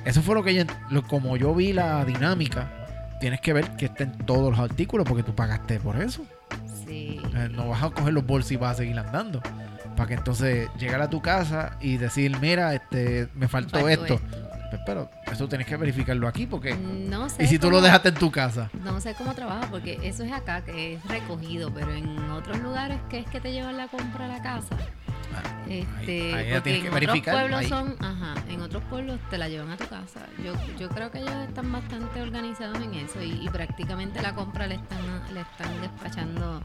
[0.05, 2.71] Eso fue lo que yo, lo- como yo vi la dinámica.
[3.19, 6.25] Tienes que ver que estén todos los artículos porque tú pagaste por eso.
[6.87, 7.21] Sí.
[7.35, 9.43] Eh, no vas a coger los bolsos y vas a seguir andando.
[9.97, 14.15] Para que entonces llegar a tu casa y decir, mira, este, me faltó, Faltó esto.
[14.15, 14.27] esto.
[14.71, 16.75] Pues, pero eso tienes que verificarlo aquí porque...
[16.75, 17.45] No sé.
[17.45, 18.71] ¿Y si tú cómo- lo dejaste en tu casa?
[18.83, 22.99] No sé cómo trabaja, porque eso es acá, que es recogido, pero en otros lugares
[23.11, 24.77] que es que te llevan la compra a la casa.
[25.69, 27.69] Este, ahí ya porque tienes que en otros pueblos ahí.
[27.69, 30.21] son, ajá, en otros pueblos te la llevan a tu casa.
[30.45, 34.67] Yo, yo creo que ellos están bastante organizados en eso y, y prácticamente la compra
[34.67, 35.01] le están,
[35.33, 36.63] le están despachando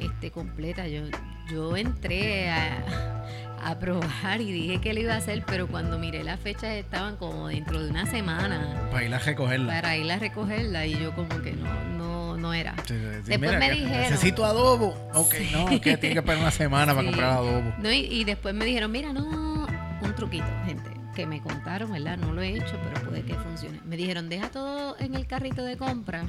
[0.00, 0.86] este completa.
[0.88, 1.02] Yo,
[1.50, 3.24] yo entré a,
[3.64, 7.16] a probar y dije que lo iba a hacer, pero cuando miré las fechas estaban
[7.16, 9.72] como dentro de una semana Para ir a recogerla.
[9.72, 12.74] para ir a recogerla y yo como que no, no, no era.
[12.86, 14.96] Sí, sí, sí, Después mira, me dijeron- Necesito adobo.
[15.14, 15.48] Ok, Sí.
[15.52, 17.74] no, que tiene que esperar una semana para comprar adobo.
[17.78, 19.66] No, y, y después me dijeron, mira, no,
[20.02, 22.16] un truquito, gente, que me contaron, ¿verdad?
[22.16, 23.80] No lo he hecho, pero puede que funcione.
[23.84, 26.24] Me dijeron, deja todo en el carrito de compra,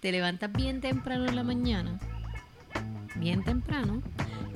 [0.00, 1.98] te levantas bien temprano en la mañana,
[3.18, 4.02] bien temprano,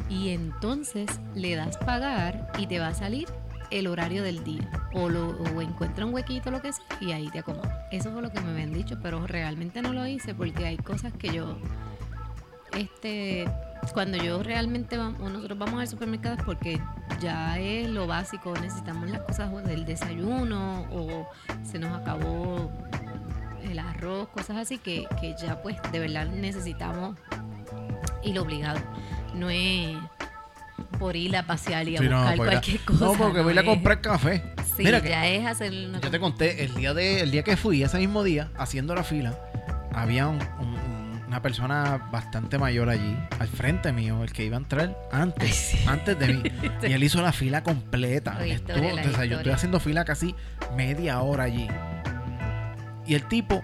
[0.08, 3.28] y entonces le das pagar y te va a salir
[3.70, 4.68] el horario del día.
[4.92, 7.72] O, lo, o encuentra un huequito, lo que sea, y ahí te acomodas.
[7.92, 11.12] Eso fue lo que me habían dicho, pero realmente no lo hice porque hay cosas
[11.12, 11.56] que yo
[12.76, 13.46] este
[13.94, 16.80] cuando yo realmente vamos, nosotros vamos al supermercado es porque
[17.20, 21.26] ya es lo básico, necesitamos las cosas del desayuno o
[21.64, 22.70] se nos acabó
[23.62, 27.16] el arroz, cosas así que, que ya pues de verdad necesitamos
[28.24, 28.80] ir obligado.
[29.34, 29.96] No es
[30.98, 33.04] por ir a pasear y a Sí, no, buscar por ir a- cualquier cosa.
[33.04, 34.42] No, porque voy a ir a es- comprar café.
[34.76, 37.42] Sí, Mira que ya es hacer una yo te conté, el día, de, el día
[37.42, 39.36] que fui, ese mismo día, haciendo la fila,
[39.94, 44.60] había un- un- una persona bastante mayor allí, al frente mío, el que iba a
[44.60, 45.84] entrar antes, Ay, sí.
[45.86, 46.42] antes de mí.
[46.88, 48.34] Y él hizo la fila completa.
[48.38, 50.34] La Estuvo- historia, o sea, yo estoy haciendo fila casi
[50.76, 51.68] media hora allí.
[53.06, 53.62] Y el tipo,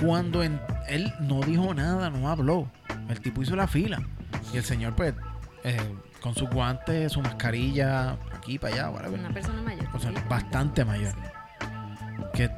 [0.00, 2.70] cuando en- él no dijo nada, no habló.
[3.10, 4.00] El tipo hizo la fila.
[4.52, 5.14] Y el señor, pues,
[5.64, 5.76] eh,
[6.20, 9.18] con sus guantes, su mascarilla, aquí para allá, whatever.
[9.18, 9.86] una persona mayor.
[9.92, 11.14] O sea, bastante mayor.
[12.34, 12.50] Que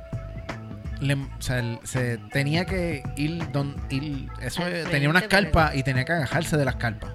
[1.00, 5.74] le- o sea, él se tenía que ir, don, ir eso Al tenía unas carpas
[5.74, 7.10] y tenía que agajarse de las carpas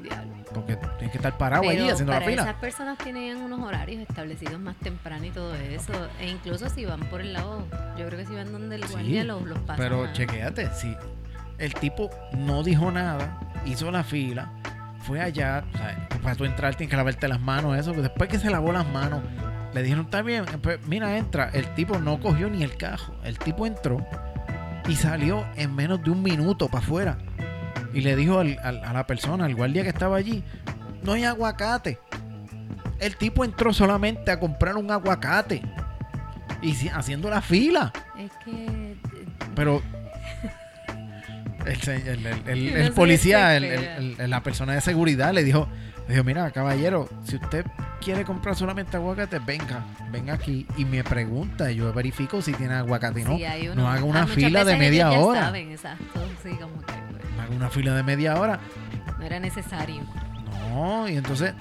[0.00, 0.32] Diablo.
[0.54, 4.02] porque tiene que estar parado Pero haciendo la para fila Esas personas tienen unos horarios
[4.08, 5.92] establecidos más temprano y todo eso.
[6.20, 7.66] E incluso si van por el lado,
[7.98, 9.76] yo creo que si van donde el Sí, guardia los, los pasan.
[9.78, 10.94] pero a- chequéate si
[11.58, 14.50] el tipo no dijo nada hizo la fila
[14.98, 17.92] fue allá, o sea, para tú entrar tienes que lavarte las manos, eso.
[17.92, 19.20] Después que se lavó las manos,
[19.74, 21.50] le dijeron, está bien, pues, mira, entra.
[21.52, 23.14] El tipo no cogió ni el cajo.
[23.22, 23.98] El tipo entró
[24.88, 27.18] y salió en menos de un minuto para afuera.
[27.92, 30.42] Y le dijo al- al- a la persona, al guardia que estaba allí,
[31.02, 31.98] no hay aguacate.
[32.98, 35.60] El tipo entró solamente a comprar un aguacate.
[36.62, 37.92] Y haciendo la fila.
[38.18, 38.92] Es que.
[38.92, 38.96] eh,
[39.54, 39.82] Pero
[41.66, 45.68] el, policía, la persona de seguridad le dijo,
[46.06, 47.64] le dijo, mira, caballero, si usted
[48.00, 53.20] quiere comprar solamente aguacate, venga, venga aquí y me pregunta, yo verifico si tiene aguacate
[53.20, 53.36] y no.
[53.36, 55.40] sí, hay uno- no haga ah, una muchas fila de media hora.
[55.46, 56.04] saben, exacto.
[56.42, 58.60] Sí, como que pues, No haga una fila de media hora.
[59.18, 60.02] no era necesario.
[60.70, 61.54] No, y entonces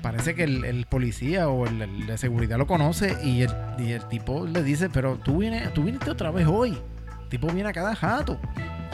[0.00, 3.92] parece que el, el policía o el, el de seguridad lo conoce y el, y
[3.92, 6.78] el tipo le dice, pero tú vienes, tú viniste otra vez hoy.
[7.24, 8.38] El tipo viene a cada jato.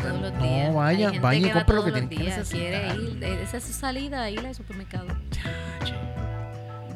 [0.02, 0.74] Todos los no días.
[0.74, 3.64] vaya, Hay gente vaya y compre lo que tiene que Quiere ir, eh, esa es
[3.64, 5.06] su salida, a ir al supermercado.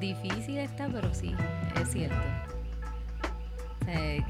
[0.01, 1.35] Difícil está, pero sí,
[1.81, 2.17] es cierto.
[3.81, 4.25] O sea, es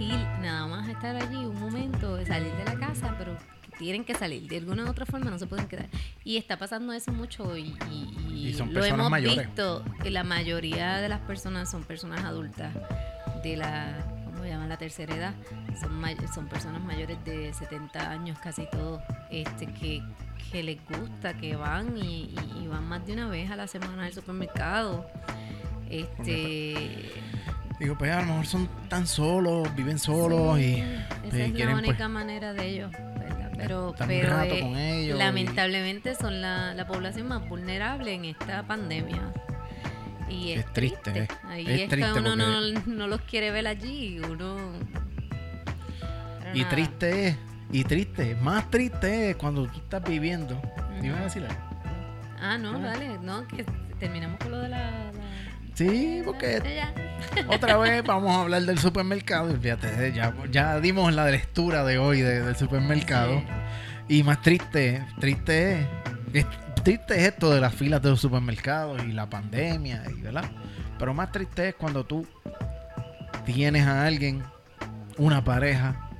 [0.00, 3.36] ir nada más estar allí un momento, salir de la casa, pero
[3.78, 4.48] tienen que salir.
[4.48, 5.86] De alguna u otra forma no se pueden quedar.
[6.24, 9.46] Y está pasando eso mucho y, y- y son lo hemos mayores.
[9.46, 12.72] visto que la mayoría de las personas son personas adultas
[13.42, 13.94] de la,
[14.40, 14.68] ¿cómo llaman?
[14.70, 15.34] La tercera edad.
[15.80, 16.02] Son,
[16.34, 20.02] son personas mayores de 70 años casi todos, este, que,
[20.50, 22.24] que les gusta, que van y,
[22.56, 25.06] y- y van más de una vez a la semana al supermercado.
[25.90, 27.10] Este,
[27.78, 31.52] Digo, pues a lo mejor son tan solos, viven solos sí, y esa y es
[31.52, 33.50] quieren, la pues, única manera de ellos, ¿verdad?
[33.56, 39.32] Pero, pero eh, y- lamentablemente son la, la población más vulnerable en esta pandemia.
[40.30, 41.34] Y es, Es triste, triste.
[41.34, 44.56] es- Ahí es es, triste que uno no, porque- no los quiere ver allí, uno...
[46.40, 46.70] Pero y nada.
[46.70, 47.36] triste es,
[47.72, 50.54] y triste, más triste es cuando tú estás viviendo.
[50.56, 51.06] Ujú.
[51.06, 51.60] ¿Ibas a decir algo?
[52.40, 52.80] Ah, no, Ah.
[52.80, 53.64] dale, no, que
[53.98, 54.78] terminamos con lo de la...
[54.90, 55.12] la-
[55.74, 56.60] Sí, porque
[57.48, 59.54] otra vez vamos a hablar del supermercado.
[59.60, 63.38] Fíjate, ya, ya dimos la lectura de hoy de- del supermercado.
[64.08, 64.16] Sí.
[64.18, 65.86] Y más triste, triste
[66.32, 66.46] es-
[66.82, 70.50] triste es esto de las filas de los supermercados y la pandemia, y, ¿verdad?
[70.98, 72.26] Pero más triste es cuando tú
[73.44, 74.42] tienes a alguien,
[75.16, 76.10] una pareja,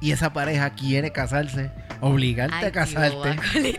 [0.00, 3.36] y esa pareja quiere casarse, obligarte Ay, a casarte,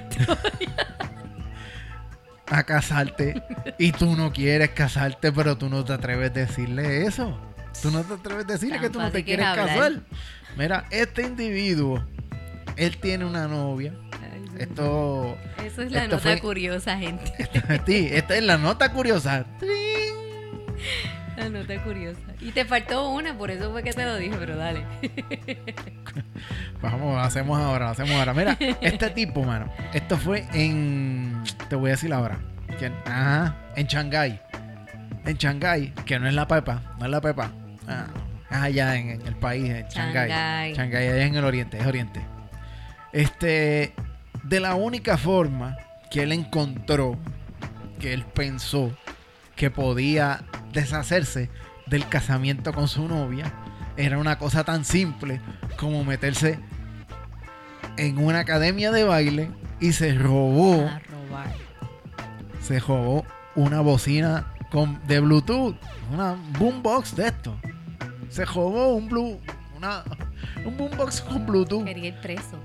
[2.47, 3.43] a casarte,
[3.77, 7.39] y tú no quieres casarte, pero tú no te atreves a decirle eso.
[7.81, 9.67] Tú no te atreves a decirle que tú no te quieres hablar.
[9.67, 10.01] casar.
[10.57, 12.03] Mira, este individuo,
[12.77, 13.93] él tiene una novia.
[14.59, 17.31] Esto, Eso es la esto nota fue- curiosa, gente.
[17.85, 19.45] sí, esta es la nota curiosa.
[21.37, 22.19] La nota curiosa.
[22.39, 24.85] Y te faltó una, por eso fue que te lo dije, pero dale.
[26.81, 28.33] Vamos, lo hacemos ahora, lo hacemos ahora.
[28.33, 32.39] Mira, este tipo, mano, esto fue en, te voy a decir ahora,
[33.05, 34.39] ajá, en Shanghái.
[35.25, 37.51] En Shanghái, que no es la Pepa, no es la Pepa.
[37.87, 38.07] Ah,
[38.49, 39.87] allá en, en el país, en.
[39.87, 40.73] Shanghái.
[40.73, 42.21] Shanghái, allá en el oriente, es oriente.
[43.11, 43.93] Este,
[44.45, 45.77] de la única forma
[46.11, 47.17] que él encontró,
[47.99, 48.95] que él pensó
[49.55, 51.49] que podía deshacerse
[51.87, 53.51] del casamiento con su novia,
[53.97, 55.41] era una cosa tan simple
[55.77, 56.59] como meterse
[57.97, 61.53] en una academia de baile y se robó, A robar.
[62.61, 65.75] se robó una bocina con, de Bluetooth,
[66.11, 67.55] una boombox de esto.
[68.29, 69.39] Se robó un blue,
[69.77, 70.03] una,
[70.65, 72.59] un boombox con Bluetooth Quería ir preso.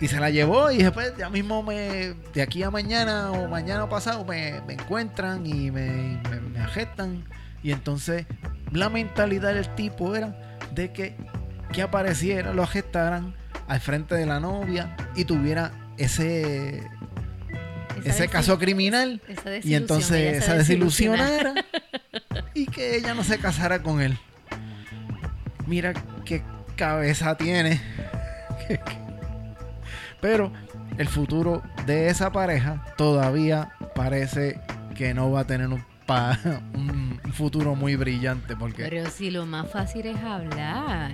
[0.00, 3.88] Y se la llevó y después ya mismo me de aquí a mañana o mañana
[3.88, 7.24] pasado me, me encuentran y me, me, me agestan
[7.62, 8.26] y entonces
[8.72, 11.16] la mentalidad del tipo era de que
[11.72, 13.34] que apareciera lo agestaran
[13.68, 16.78] al frente de la novia y tuviera ese
[17.98, 21.24] Esa ese caso criminal esa y entonces esa desilusiona.
[21.30, 21.64] desilusionara
[22.54, 24.16] y que ella no se casara con él.
[25.66, 26.42] Mira qué
[26.76, 27.80] cabeza tiene.
[30.24, 30.50] Pero
[30.96, 34.58] el futuro de esa pareja todavía parece
[34.94, 36.38] que no va a tener un, pa-
[36.74, 41.12] un futuro muy brillante porque Pero si lo más fácil es hablar.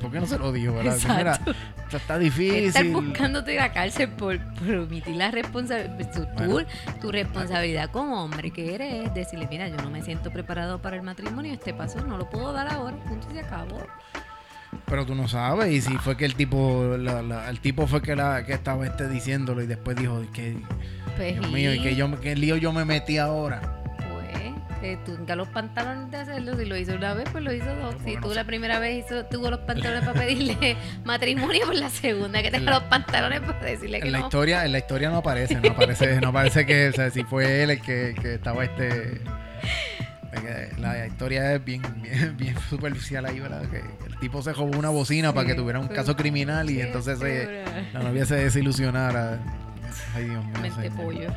[0.00, 0.74] ¿por qué no se lo dijo?
[0.74, 0.98] verdad?
[1.16, 1.50] Mira, esto
[1.84, 2.92] está Estar difícil.
[2.92, 6.10] buscándote la cárcel por, por omitir la responsabilidad.
[6.12, 6.68] Tu, Bueno.
[7.00, 10.96] tu responsabilidad como hombre que eres es decirle, mira, yo no me siento preparado para
[10.96, 13.78] el matrimonio, este paso no lo puedo dar ahora, punto y se acabó.
[14.84, 18.02] Pero tú no sabes, y si fue que el tipo, la- la- el tipo fue
[18.02, 20.56] que, la, que estaba este diciéndolo y después dijo que,
[21.16, 23.60] Pues, Dios mío, y que yo, que lío yo me metí ahora.
[24.12, 24.26] Pues,
[24.80, 26.56] que tenga los pantalones de hacerlo.
[26.56, 27.94] Si lo hizo una vez, pues lo hizo dos.
[27.94, 28.44] ¿Cómo Si tú no la sé?
[28.44, 32.78] primera vez hizo, tuvo los pantalones para pedirle matrimonio, pues la segunda que tenga la-
[32.78, 34.24] los pantalones para decirle que En la no.
[34.26, 37.62] historia, en la historia no aparece, no aparece, no aparece que, o sea, si fue
[37.62, 39.20] él el que, que estaba este.
[40.78, 43.62] La historia es bien, bien, bien superficial ahí, ¿verdad?
[43.70, 47.18] Que el tipo se robó una bocina para que tuviera un caso criminal y entonces
[47.18, 49.38] se, la novia se desilusionara.
[50.14, 50.54] Ay, Dios mío.
[50.60, 51.32] Mente pollo.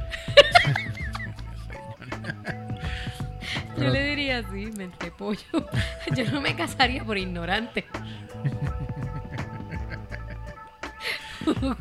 [3.76, 5.40] Pero- Yo le diría así, mente pollo.
[6.16, 7.86] Yo no me casaría por ignorante.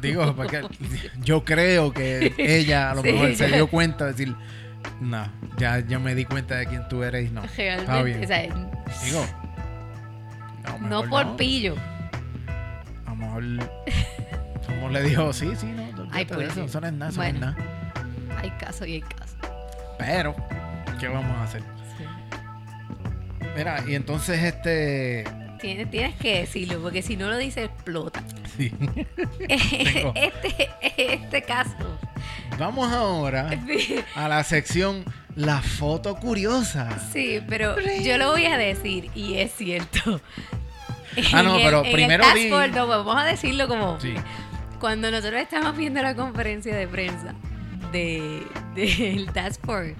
[0.00, 0.62] Digo, porque
[1.22, 4.34] yo creo que ella a lo Sí, mejor se dio cuenta de decir,
[5.00, 5.26] no,
[5.58, 7.42] ya yo me di cuenta de quién tú eres y no.
[7.44, 8.24] Está Realmente, bien.
[8.24, 9.26] o sea, Digo,
[10.80, 11.76] no mejor por pillo.
[13.06, 13.44] A lo mejor,
[14.66, 17.40] como le dijo, sí, sí, no, Ay, de pues eso, no es nada, eso Bueno.
[17.40, 18.40] no es nada.
[18.40, 19.36] Hay caso y hay caso.
[19.98, 20.34] Pero,
[21.00, 21.62] ¿qué vamos a hacer?
[21.96, 22.04] Sí.
[23.56, 25.24] Mira, y entonces este,
[25.60, 28.22] Tienes, tienes que decirlo, porque si no lo dice, explota.
[28.56, 28.70] sí,
[29.48, 30.12] Tengo.
[30.14, 31.97] este, este caso.
[32.58, 35.04] Vamos ahora Sí, a la sección
[35.36, 36.98] La foto curiosa.
[37.12, 40.20] sí, pero yo lo voy a decir, y es cierto.
[41.32, 44.14] Ah, no, En el- pero en el primero di- no, vamos a decirlo como Sí.
[44.78, 47.34] cuando nosotros estábamos viendo la conferencia de prensa
[47.92, 48.42] de
[48.76, 49.96] del Task Force,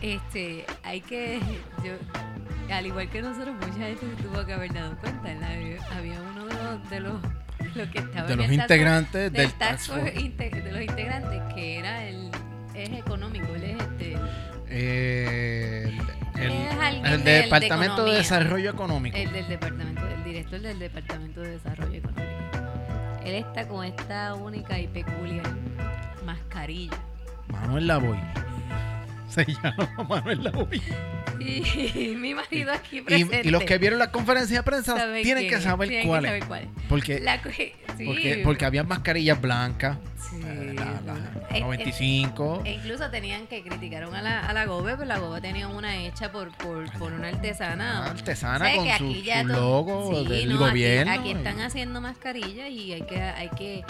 [0.00, 1.38] este, hay que,
[1.84, 1.92] yo,
[2.74, 5.30] al igual que nosotros, mucha gente se tuvo que haber dado cuenta.
[5.30, 8.68] Había- uno de los, de los, de los que estaba De en los el Task
[8.68, 10.72] Force, integrantes del Task Task Force de los integrantes,
[14.84, 15.98] Eh,
[16.34, 18.16] el, del- de Departamento de.
[18.16, 19.16] Desarrollo Económico.
[19.16, 22.32] el del departamento, el director del Departamento de Desarrollo Económico.
[23.24, 25.46] Él está con esta única y peculiar
[26.26, 26.96] mascarilla.
[27.48, 28.18] Manuel Lavoy.
[29.28, 30.82] Se llama Manuel Lavoy.
[31.40, 33.40] Y mi marido aquí presente.
[33.44, 36.42] y los que vieron la conferencia de prensa tienen que saber tienen que cuál saber
[36.42, 36.44] es.
[36.48, 36.68] cuál es.
[36.88, 37.72] Porque, La co- sí,
[38.04, 39.96] porque, porque había mascarillas blancas,
[41.52, 42.62] la Eh, eh, 95.
[42.64, 45.96] E incluso tenían que criticaron a la, a la GOBE, pero la GOBE tenía una
[45.96, 48.00] hecha por, por, por una artesana.
[48.00, 51.12] Una artesana ¿Sabes con que su, ya logo Sí, del no, gobierno.
[51.12, 53.84] Aquí, están haciendo mascarillas y hay que, hay que,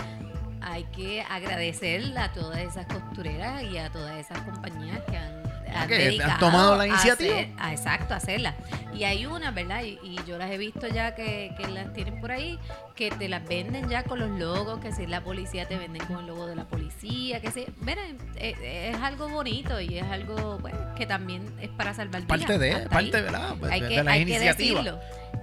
[0.60, 5.41] hay que agradecer a todas esas costureras y a todas esas compañías que han,
[5.74, 7.34] han dedicado tomado la a iniciativa.
[7.34, 8.54] hacer- a- exacto, a hacerlas.
[8.94, 9.82] Y hay unas, ¿verdad?
[9.84, 12.58] Y, y yo las he visto ya que, que las tienen por ahí,
[12.94, 16.04] que te las venden ya con los logos, que si es la policía te venden
[16.06, 20.04] con el logo de la policía, que si, miren, es, es algo bonito y es
[20.04, 23.22] algo pues, que también es para salvar parte de, parte ahí.
[23.22, 23.54] ¿verdad?
[23.58, 24.38] Pues, hay que, de las hay que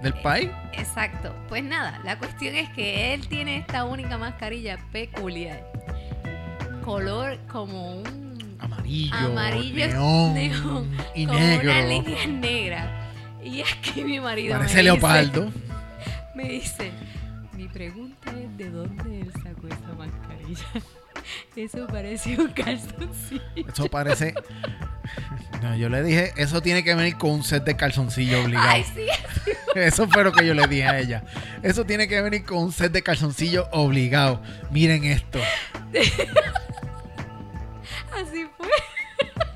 [0.02, 0.50] del país.
[0.72, 1.34] Exacto.
[1.48, 5.62] Pues nada, la cuestión es que él tiene esta única mascarilla peculiar.
[6.84, 8.29] Color como un
[8.90, 11.70] Amarillo, amarillo neón, neón, y como negro.
[11.70, 13.10] una línea negra.
[13.42, 15.44] Y aquí mi marido Parece me leopardo.
[15.46, 15.60] Dice,
[16.34, 16.90] me dice,
[17.54, 20.66] mi pregunta es de dónde él sacó esa mascarilla.
[21.56, 23.42] Eso parece un calzoncillo.
[23.68, 24.34] Eso parece.
[25.62, 28.68] No, yo le dije, eso tiene que venir con un set de calzoncillo obligado.
[28.68, 29.06] Ay, sí.
[29.74, 31.24] Eso fue lo que yo le dije a ella.
[31.62, 34.40] Eso tiene que venir con un set de calzoncillo obligado.
[34.70, 35.38] Miren esto.
[38.14, 38.68] Así fue.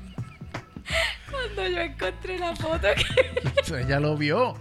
[1.31, 2.87] Cuando yo encontré la foto
[3.67, 4.53] que ella lo vio.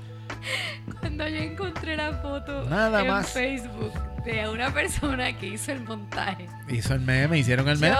[1.00, 3.30] Cuando yo encontré la foto Nada en más.
[3.30, 3.92] Facebook
[4.24, 7.96] de una persona que hizo el montaje, Hizo el meme, hicieron el meme.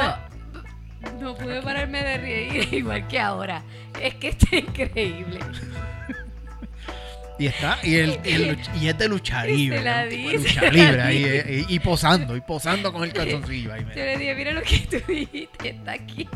[1.02, 3.62] yo no pude pararme de reír igual que ahora.
[4.00, 5.38] Es que está increíble.
[7.38, 9.82] Y está, y, el, y, el y es de lucha Y libre.
[9.82, 10.10] la ¿no?
[10.10, 13.12] Tipo di, de se lucha libre ahí, eh, y, y posando, y posando con el
[13.14, 13.80] calzoncillo ahí.
[13.82, 14.04] Yo mira.
[14.04, 16.28] le dije, mira lo que tú dijiste, está aquí.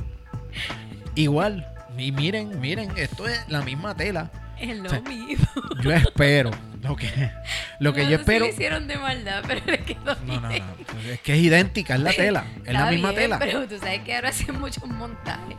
[1.14, 1.66] Igual.
[1.96, 4.30] Y miren, miren, esto es la misma tela.
[4.58, 5.46] Es lo mismo.
[5.82, 6.50] Yo espero.
[6.82, 7.08] Lo que,
[7.80, 8.46] lo que No yo espero.
[8.46, 12.12] lo hicieron de maldad, pero le quedó No, no, Es que es idéntica, es la
[12.12, 12.44] tela.
[12.64, 13.38] Es la misma bien, tela.
[13.40, 15.56] Pero tú sabes que ahora hacen muchos montajes.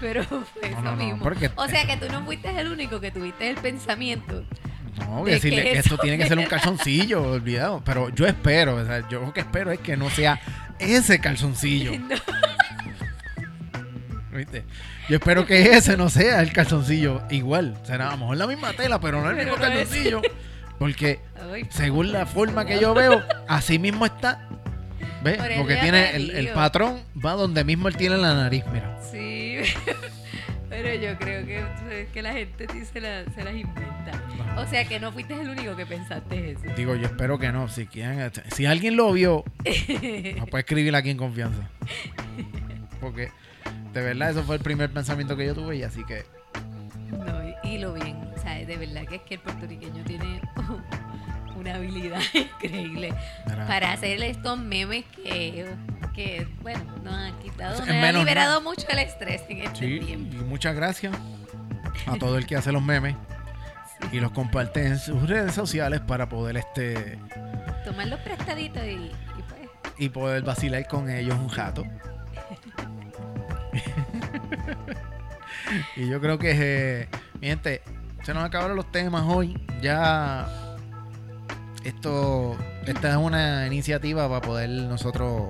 [0.00, 1.18] Pero fue eso mismo.
[1.22, 4.44] porque- O sea que tú no fuiste el único que tuviste el pensamiento.
[4.98, 7.82] No, que que esto eso tiene que ser un calzoncillo, olvidado.
[7.84, 10.40] Pero yo espero, o sea, yo lo que espero es que no sea
[10.78, 11.92] ese calzoncillo.
[14.32, 14.36] No.
[14.36, 14.64] ¿Viste?
[15.08, 17.76] Yo espero que ese no sea el calzoncillo igual.
[17.82, 20.22] Será a lo mejor la misma tela, pero no el mismo calzoncillo.
[20.78, 21.18] Porque
[21.70, 24.48] según la forma que yo veo, así mismo está.
[25.24, 25.38] ¿Ves?
[25.58, 28.98] Porque tiene el, el patrón, va donde mismo él tiene la nariz, mira.
[29.10, 29.58] Sí,
[30.70, 33.90] pero yo creo que, que la gente sí se, la- se las inventa.
[34.56, 36.62] O sea que no fuiste el único que pensaste eso.
[36.76, 37.68] Digo, yo espero que no.
[37.68, 39.44] Si quieren, si alguien lo vio,
[40.36, 41.68] no puede escribir aquí en confianza.
[43.00, 43.30] Porque
[43.92, 46.24] de verdad eso fue el primer pensamiento que yo tuve y así que
[47.08, 48.16] transmitirlo bien.
[48.36, 50.40] O sea, de verdad que es que el puertorriqueño tiene
[51.56, 53.12] una habilidad increíble
[53.46, 55.66] Mira, para hacer estos memes que,
[56.12, 60.36] que bueno, nos han quitado, nos menos liberado mucho el estrés en este sí, tiempo.
[60.36, 61.14] y muchas gracias
[62.06, 63.14] a todo el que hace los memes
[64.12, 67.18] y los comparte en sus redes sociales para poder este
[67.84, 69.12] Tomar los prestaditos y, y
[69.48, 69.60] pues
[69.98, 71.84] y poder vacilar con ellos un jato.
[75.96, 77.08] y yo creo que, eh,
[77.40, 77.82] mi gente,
[78.22, 79.58] se nos acabaron los temas hoy.
[79.80, 80.48] Ya
[81.84, 82.56] esto,
[82.86, 85.48] esta es una iniciativa para poder nosotros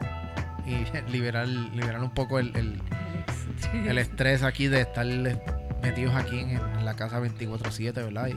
[0.66, 2.80] y liberar, liberar un poco el, el-
[3.86, 5.06] el estrés aquí de estar
[5.82, 8.28] metidos aquí en, en la casa 24/7, ¿verdad?
[8.28, 8.34] Y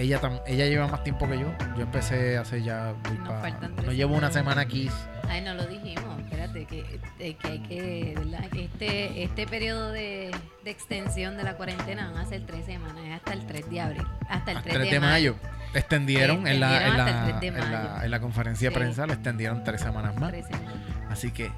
[0.00, 1.52] ella, tam- ella lleva más tiempo que yo.
[1.76, 2.94] Yo empecé hace ya...
[3.18, 4.88] Nos pa- faltan no llevo una semana aquí.
[5.28, 8.48] Ay, no lo dijimos, espérate, que, eh, que hay que, ¿verdad?
[8.50, 10.30] Que este, este periodo de,
[10.64, 13.80] de extensión de la cuarentena van a ser tres semanas, es hasta el 3 de
[13.80, 15.36] abril, hasta el a 3, de, mayo.
[15.74, 18.04] Extendieron, en, la, en, Extendieron la, 3 en la- mayo.
[18.04, 18.78] en la conferencia de Sí.
[18.80, 20.30] prensa, le extendieron tres semanas más.
[20.30, 20.74] Tres semanas.
[21.10, 21.50] Así que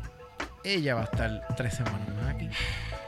[0.64, 2.48] ella va a estar tres semanas más aquí.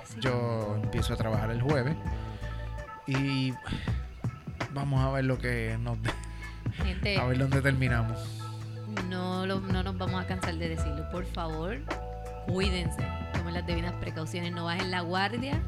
[0.04, 0.20] Sí.
[0.20, 1.96] Yo empiezo a trabajar el jueves
[3.08, 3.52] y
[4.74, 5.98] vamos a ver lo que nos
[6.76, 8.18] Gente, a ver dónde terminamos.
[9.08, 11.78] no, lo- no nos vamos a cansar de decirlo, por favor,
[12.46, 13.02] cuídense,
[13.32, 15.60] tomen las debidas precauciones, no bajen la guardia.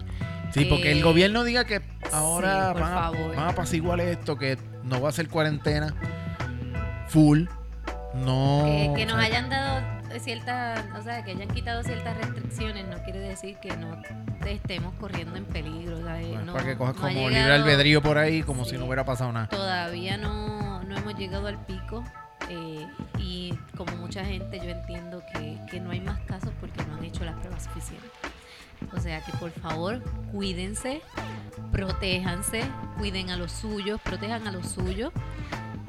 [0.53, 1.83] Sí, porque el Eh, gobierno diga que
[2.13, 5.93] ahora por van, a, van a apaciguar esto, que no va a ser cuarentena
[7.09, 7.45] full.
[8.15, 8.93] No.
[8.97, 9.83] Que nos o sea, hayan dado
[10.21, 14.01] ciertas, o sea, que hayan quitado ciertas restricciones no quiere decir que no
[14.47, 16.03] estemos corriendo en peligro.
[16.05, 16.45] ¿sabes?
[16.45, 18.71] no para que cojas no como libre llegado- albedrío por ahí, como Sí.
[18.73, 19.49] si no hubiera pasado nada.
[19.49, 22.05] Todavía no, no hemos llegado al pico
[22.51, 22.87] eh,
[23.19, 27.05] y como mucha gente yo entiendo que, que no hay más casos porque no han
[27.05, 28.11] hecho las pruebas suficientes.
[28.93, 31.01] O sea que por favor cuídense,
[31.73, 32.63] protéjanse,
[32.99, 35.13] cuiden a los suyos, protejan a los suyos.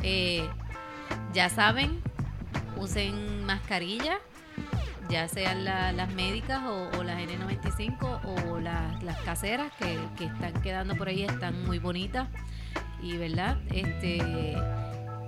[0.02, 0.48] Eh,
[1.34, 2.02] ya saben,
[2.78, 4.18] usen mascarilla,
[5.10, 8.20] ya sean la- las médicas o, o las N95
[8.50, 12.28] o las, las caseras que, están quedando por ahí, están muy bonitas
[13.02, 14.58] y verdad, este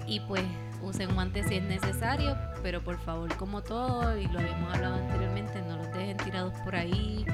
[0.08, 0.44] y pues
[0.82, 5.62] usen guantes si es necesario, pero por favor como todo, y lo habíamos hablado anteriormente,
[5.62, 7.26] no los dejen tirados por ahí,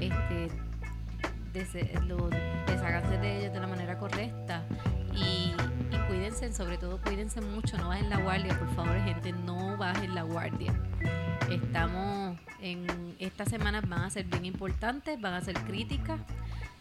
[0.00, 0.48] este
[1.52, 4.62] desháganse de ellos de la manera correcta
[6.30, 10.74] sobre todo cuídense mucho, no bajen la guardia, por favor gente, no bajen la guardia.
[11.50, 16.20] Estamos en estas semanas van a ser bien importantes, van a ser críticas.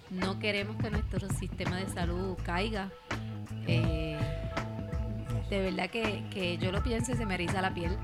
[0.09, 2.91] No queremos que nuestro sistema de salud caiga.
[3.67, 4.19] Eh,
[5.49, 7.97] de verdad que, que yo lo pienso y se me eriza la piel.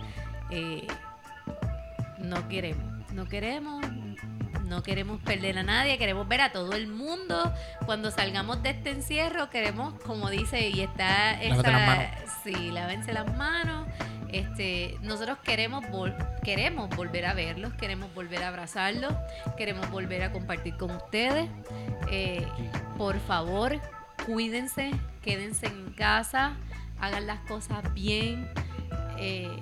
[0.50, 0.88] Eh,
[2.20, 3.86] no queremos, no queremos,
[4.64, 7.54] no queremos perder a nadie, queremos ver a todo el mundo.
[7.86, 12.06] Cuando salgamos de este encierro, queremos, como dice, y está esa, las manos.
[12.44, 13.88] sí, lávense las manos.
[14.30, 19.14] Este, nosotros queremos vol- queremos volver a verlos, queremos volver a abrazarlos,
[19.58, 21.48] queremos volver a compartir con ustedes.
[22.10, 22.48] Eh,
[22.98, 23.80] por favor,
[24.26, 24.92] cuídense,
[25.22, 26.54] quédense en casa,
[27.00, 28.50] hagan las cosas bien,
[29.20, 29.56] eh,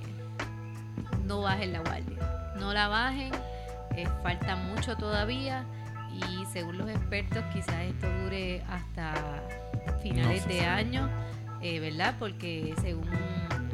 [1.26, 3.32] no bajen la guardia, no la bajen,
[3.96, 5.66] eh, falta mucho todavía
[6.14, 9.14] y según los expertos quizás esto dure hasta
[10.02, 11.10] finales No de año,
[11.62, 12.16] eh, ¿verdad?
[12.20, 13.10] Porque según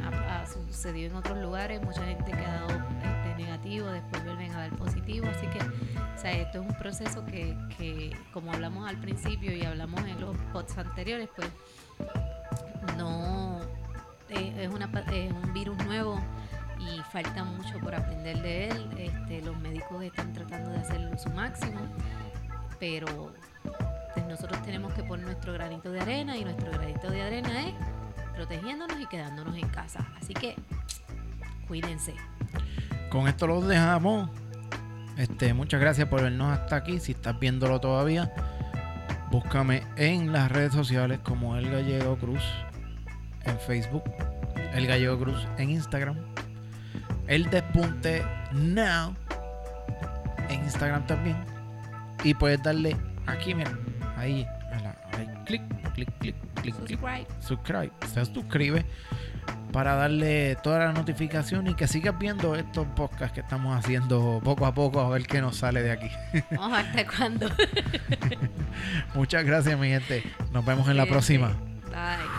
[0.04, 4.52] ha, ha sucedido en otros lugares, mucha gente que ha dado este, negativo, después vuelven
[4.52, 8.88] a dar positivo, así que o sea, esto es un proceso que, que, como hablamos
[8.88, 11.48] al principio y hablamos en los pods anteriores, pues
[12.96, 13.60] no
[14.30, 16.20] eh, es, una, es un virus nuevo
[16.78, 18.90] y falta mucho por aprender de él.
[18.98, 21.80] Este, los médicos están tratando de hacerlo su máximo,
[22.78, 23.32] pero
[24.14, 27.74] pues, nosotros tenemos que poner nuestro granito de arena y nuestro granito de arena es
[28.34, 30.06] protegiéndonos y quedándonos en casa.
[30.20, 30.54] Así que
[31.66, 32.14] cuídense.
[33.10, 34.30] Con esto los dejamos.
[35.16, 37.00] Este, muchas gracias por vernos hasta aquí.
[37.00, 38.32] Si estás viéndolo todavía,
[39.30, 42.42] búscame en las redes sociales como El Gallego Cruz
[43.44, 44.04] en Facebook,
[44.74, 46.16] El Gallego Cruz en Instagram,
[47.28, 49.14] El Despunte Now
[50.48, 51.36] en Instagram también.
[52.24, 53.70] Y puedes darle aquí, mira,
[54.16, 54.46] ahí,
[55.12, 57.26] ahí, clic, clic, clic, clic, clic Subscribe.
[57.40, 58.84] subscribe, se suscribe
[59.72, 64.66] para darle toda la notificación y que sigas viendo estos podcasts que estamos haciendo poco
[64.66, 66.10] a poco a ver qué nos sale de aquí.
[66.50, 67.48] Vamos a ver hasta cuándo.
[69.14, 70.24] Muchas gracias mi gente.
[70.52, 71.48] Nos vemos en la próxima.
[71.90, 72.37] Bye.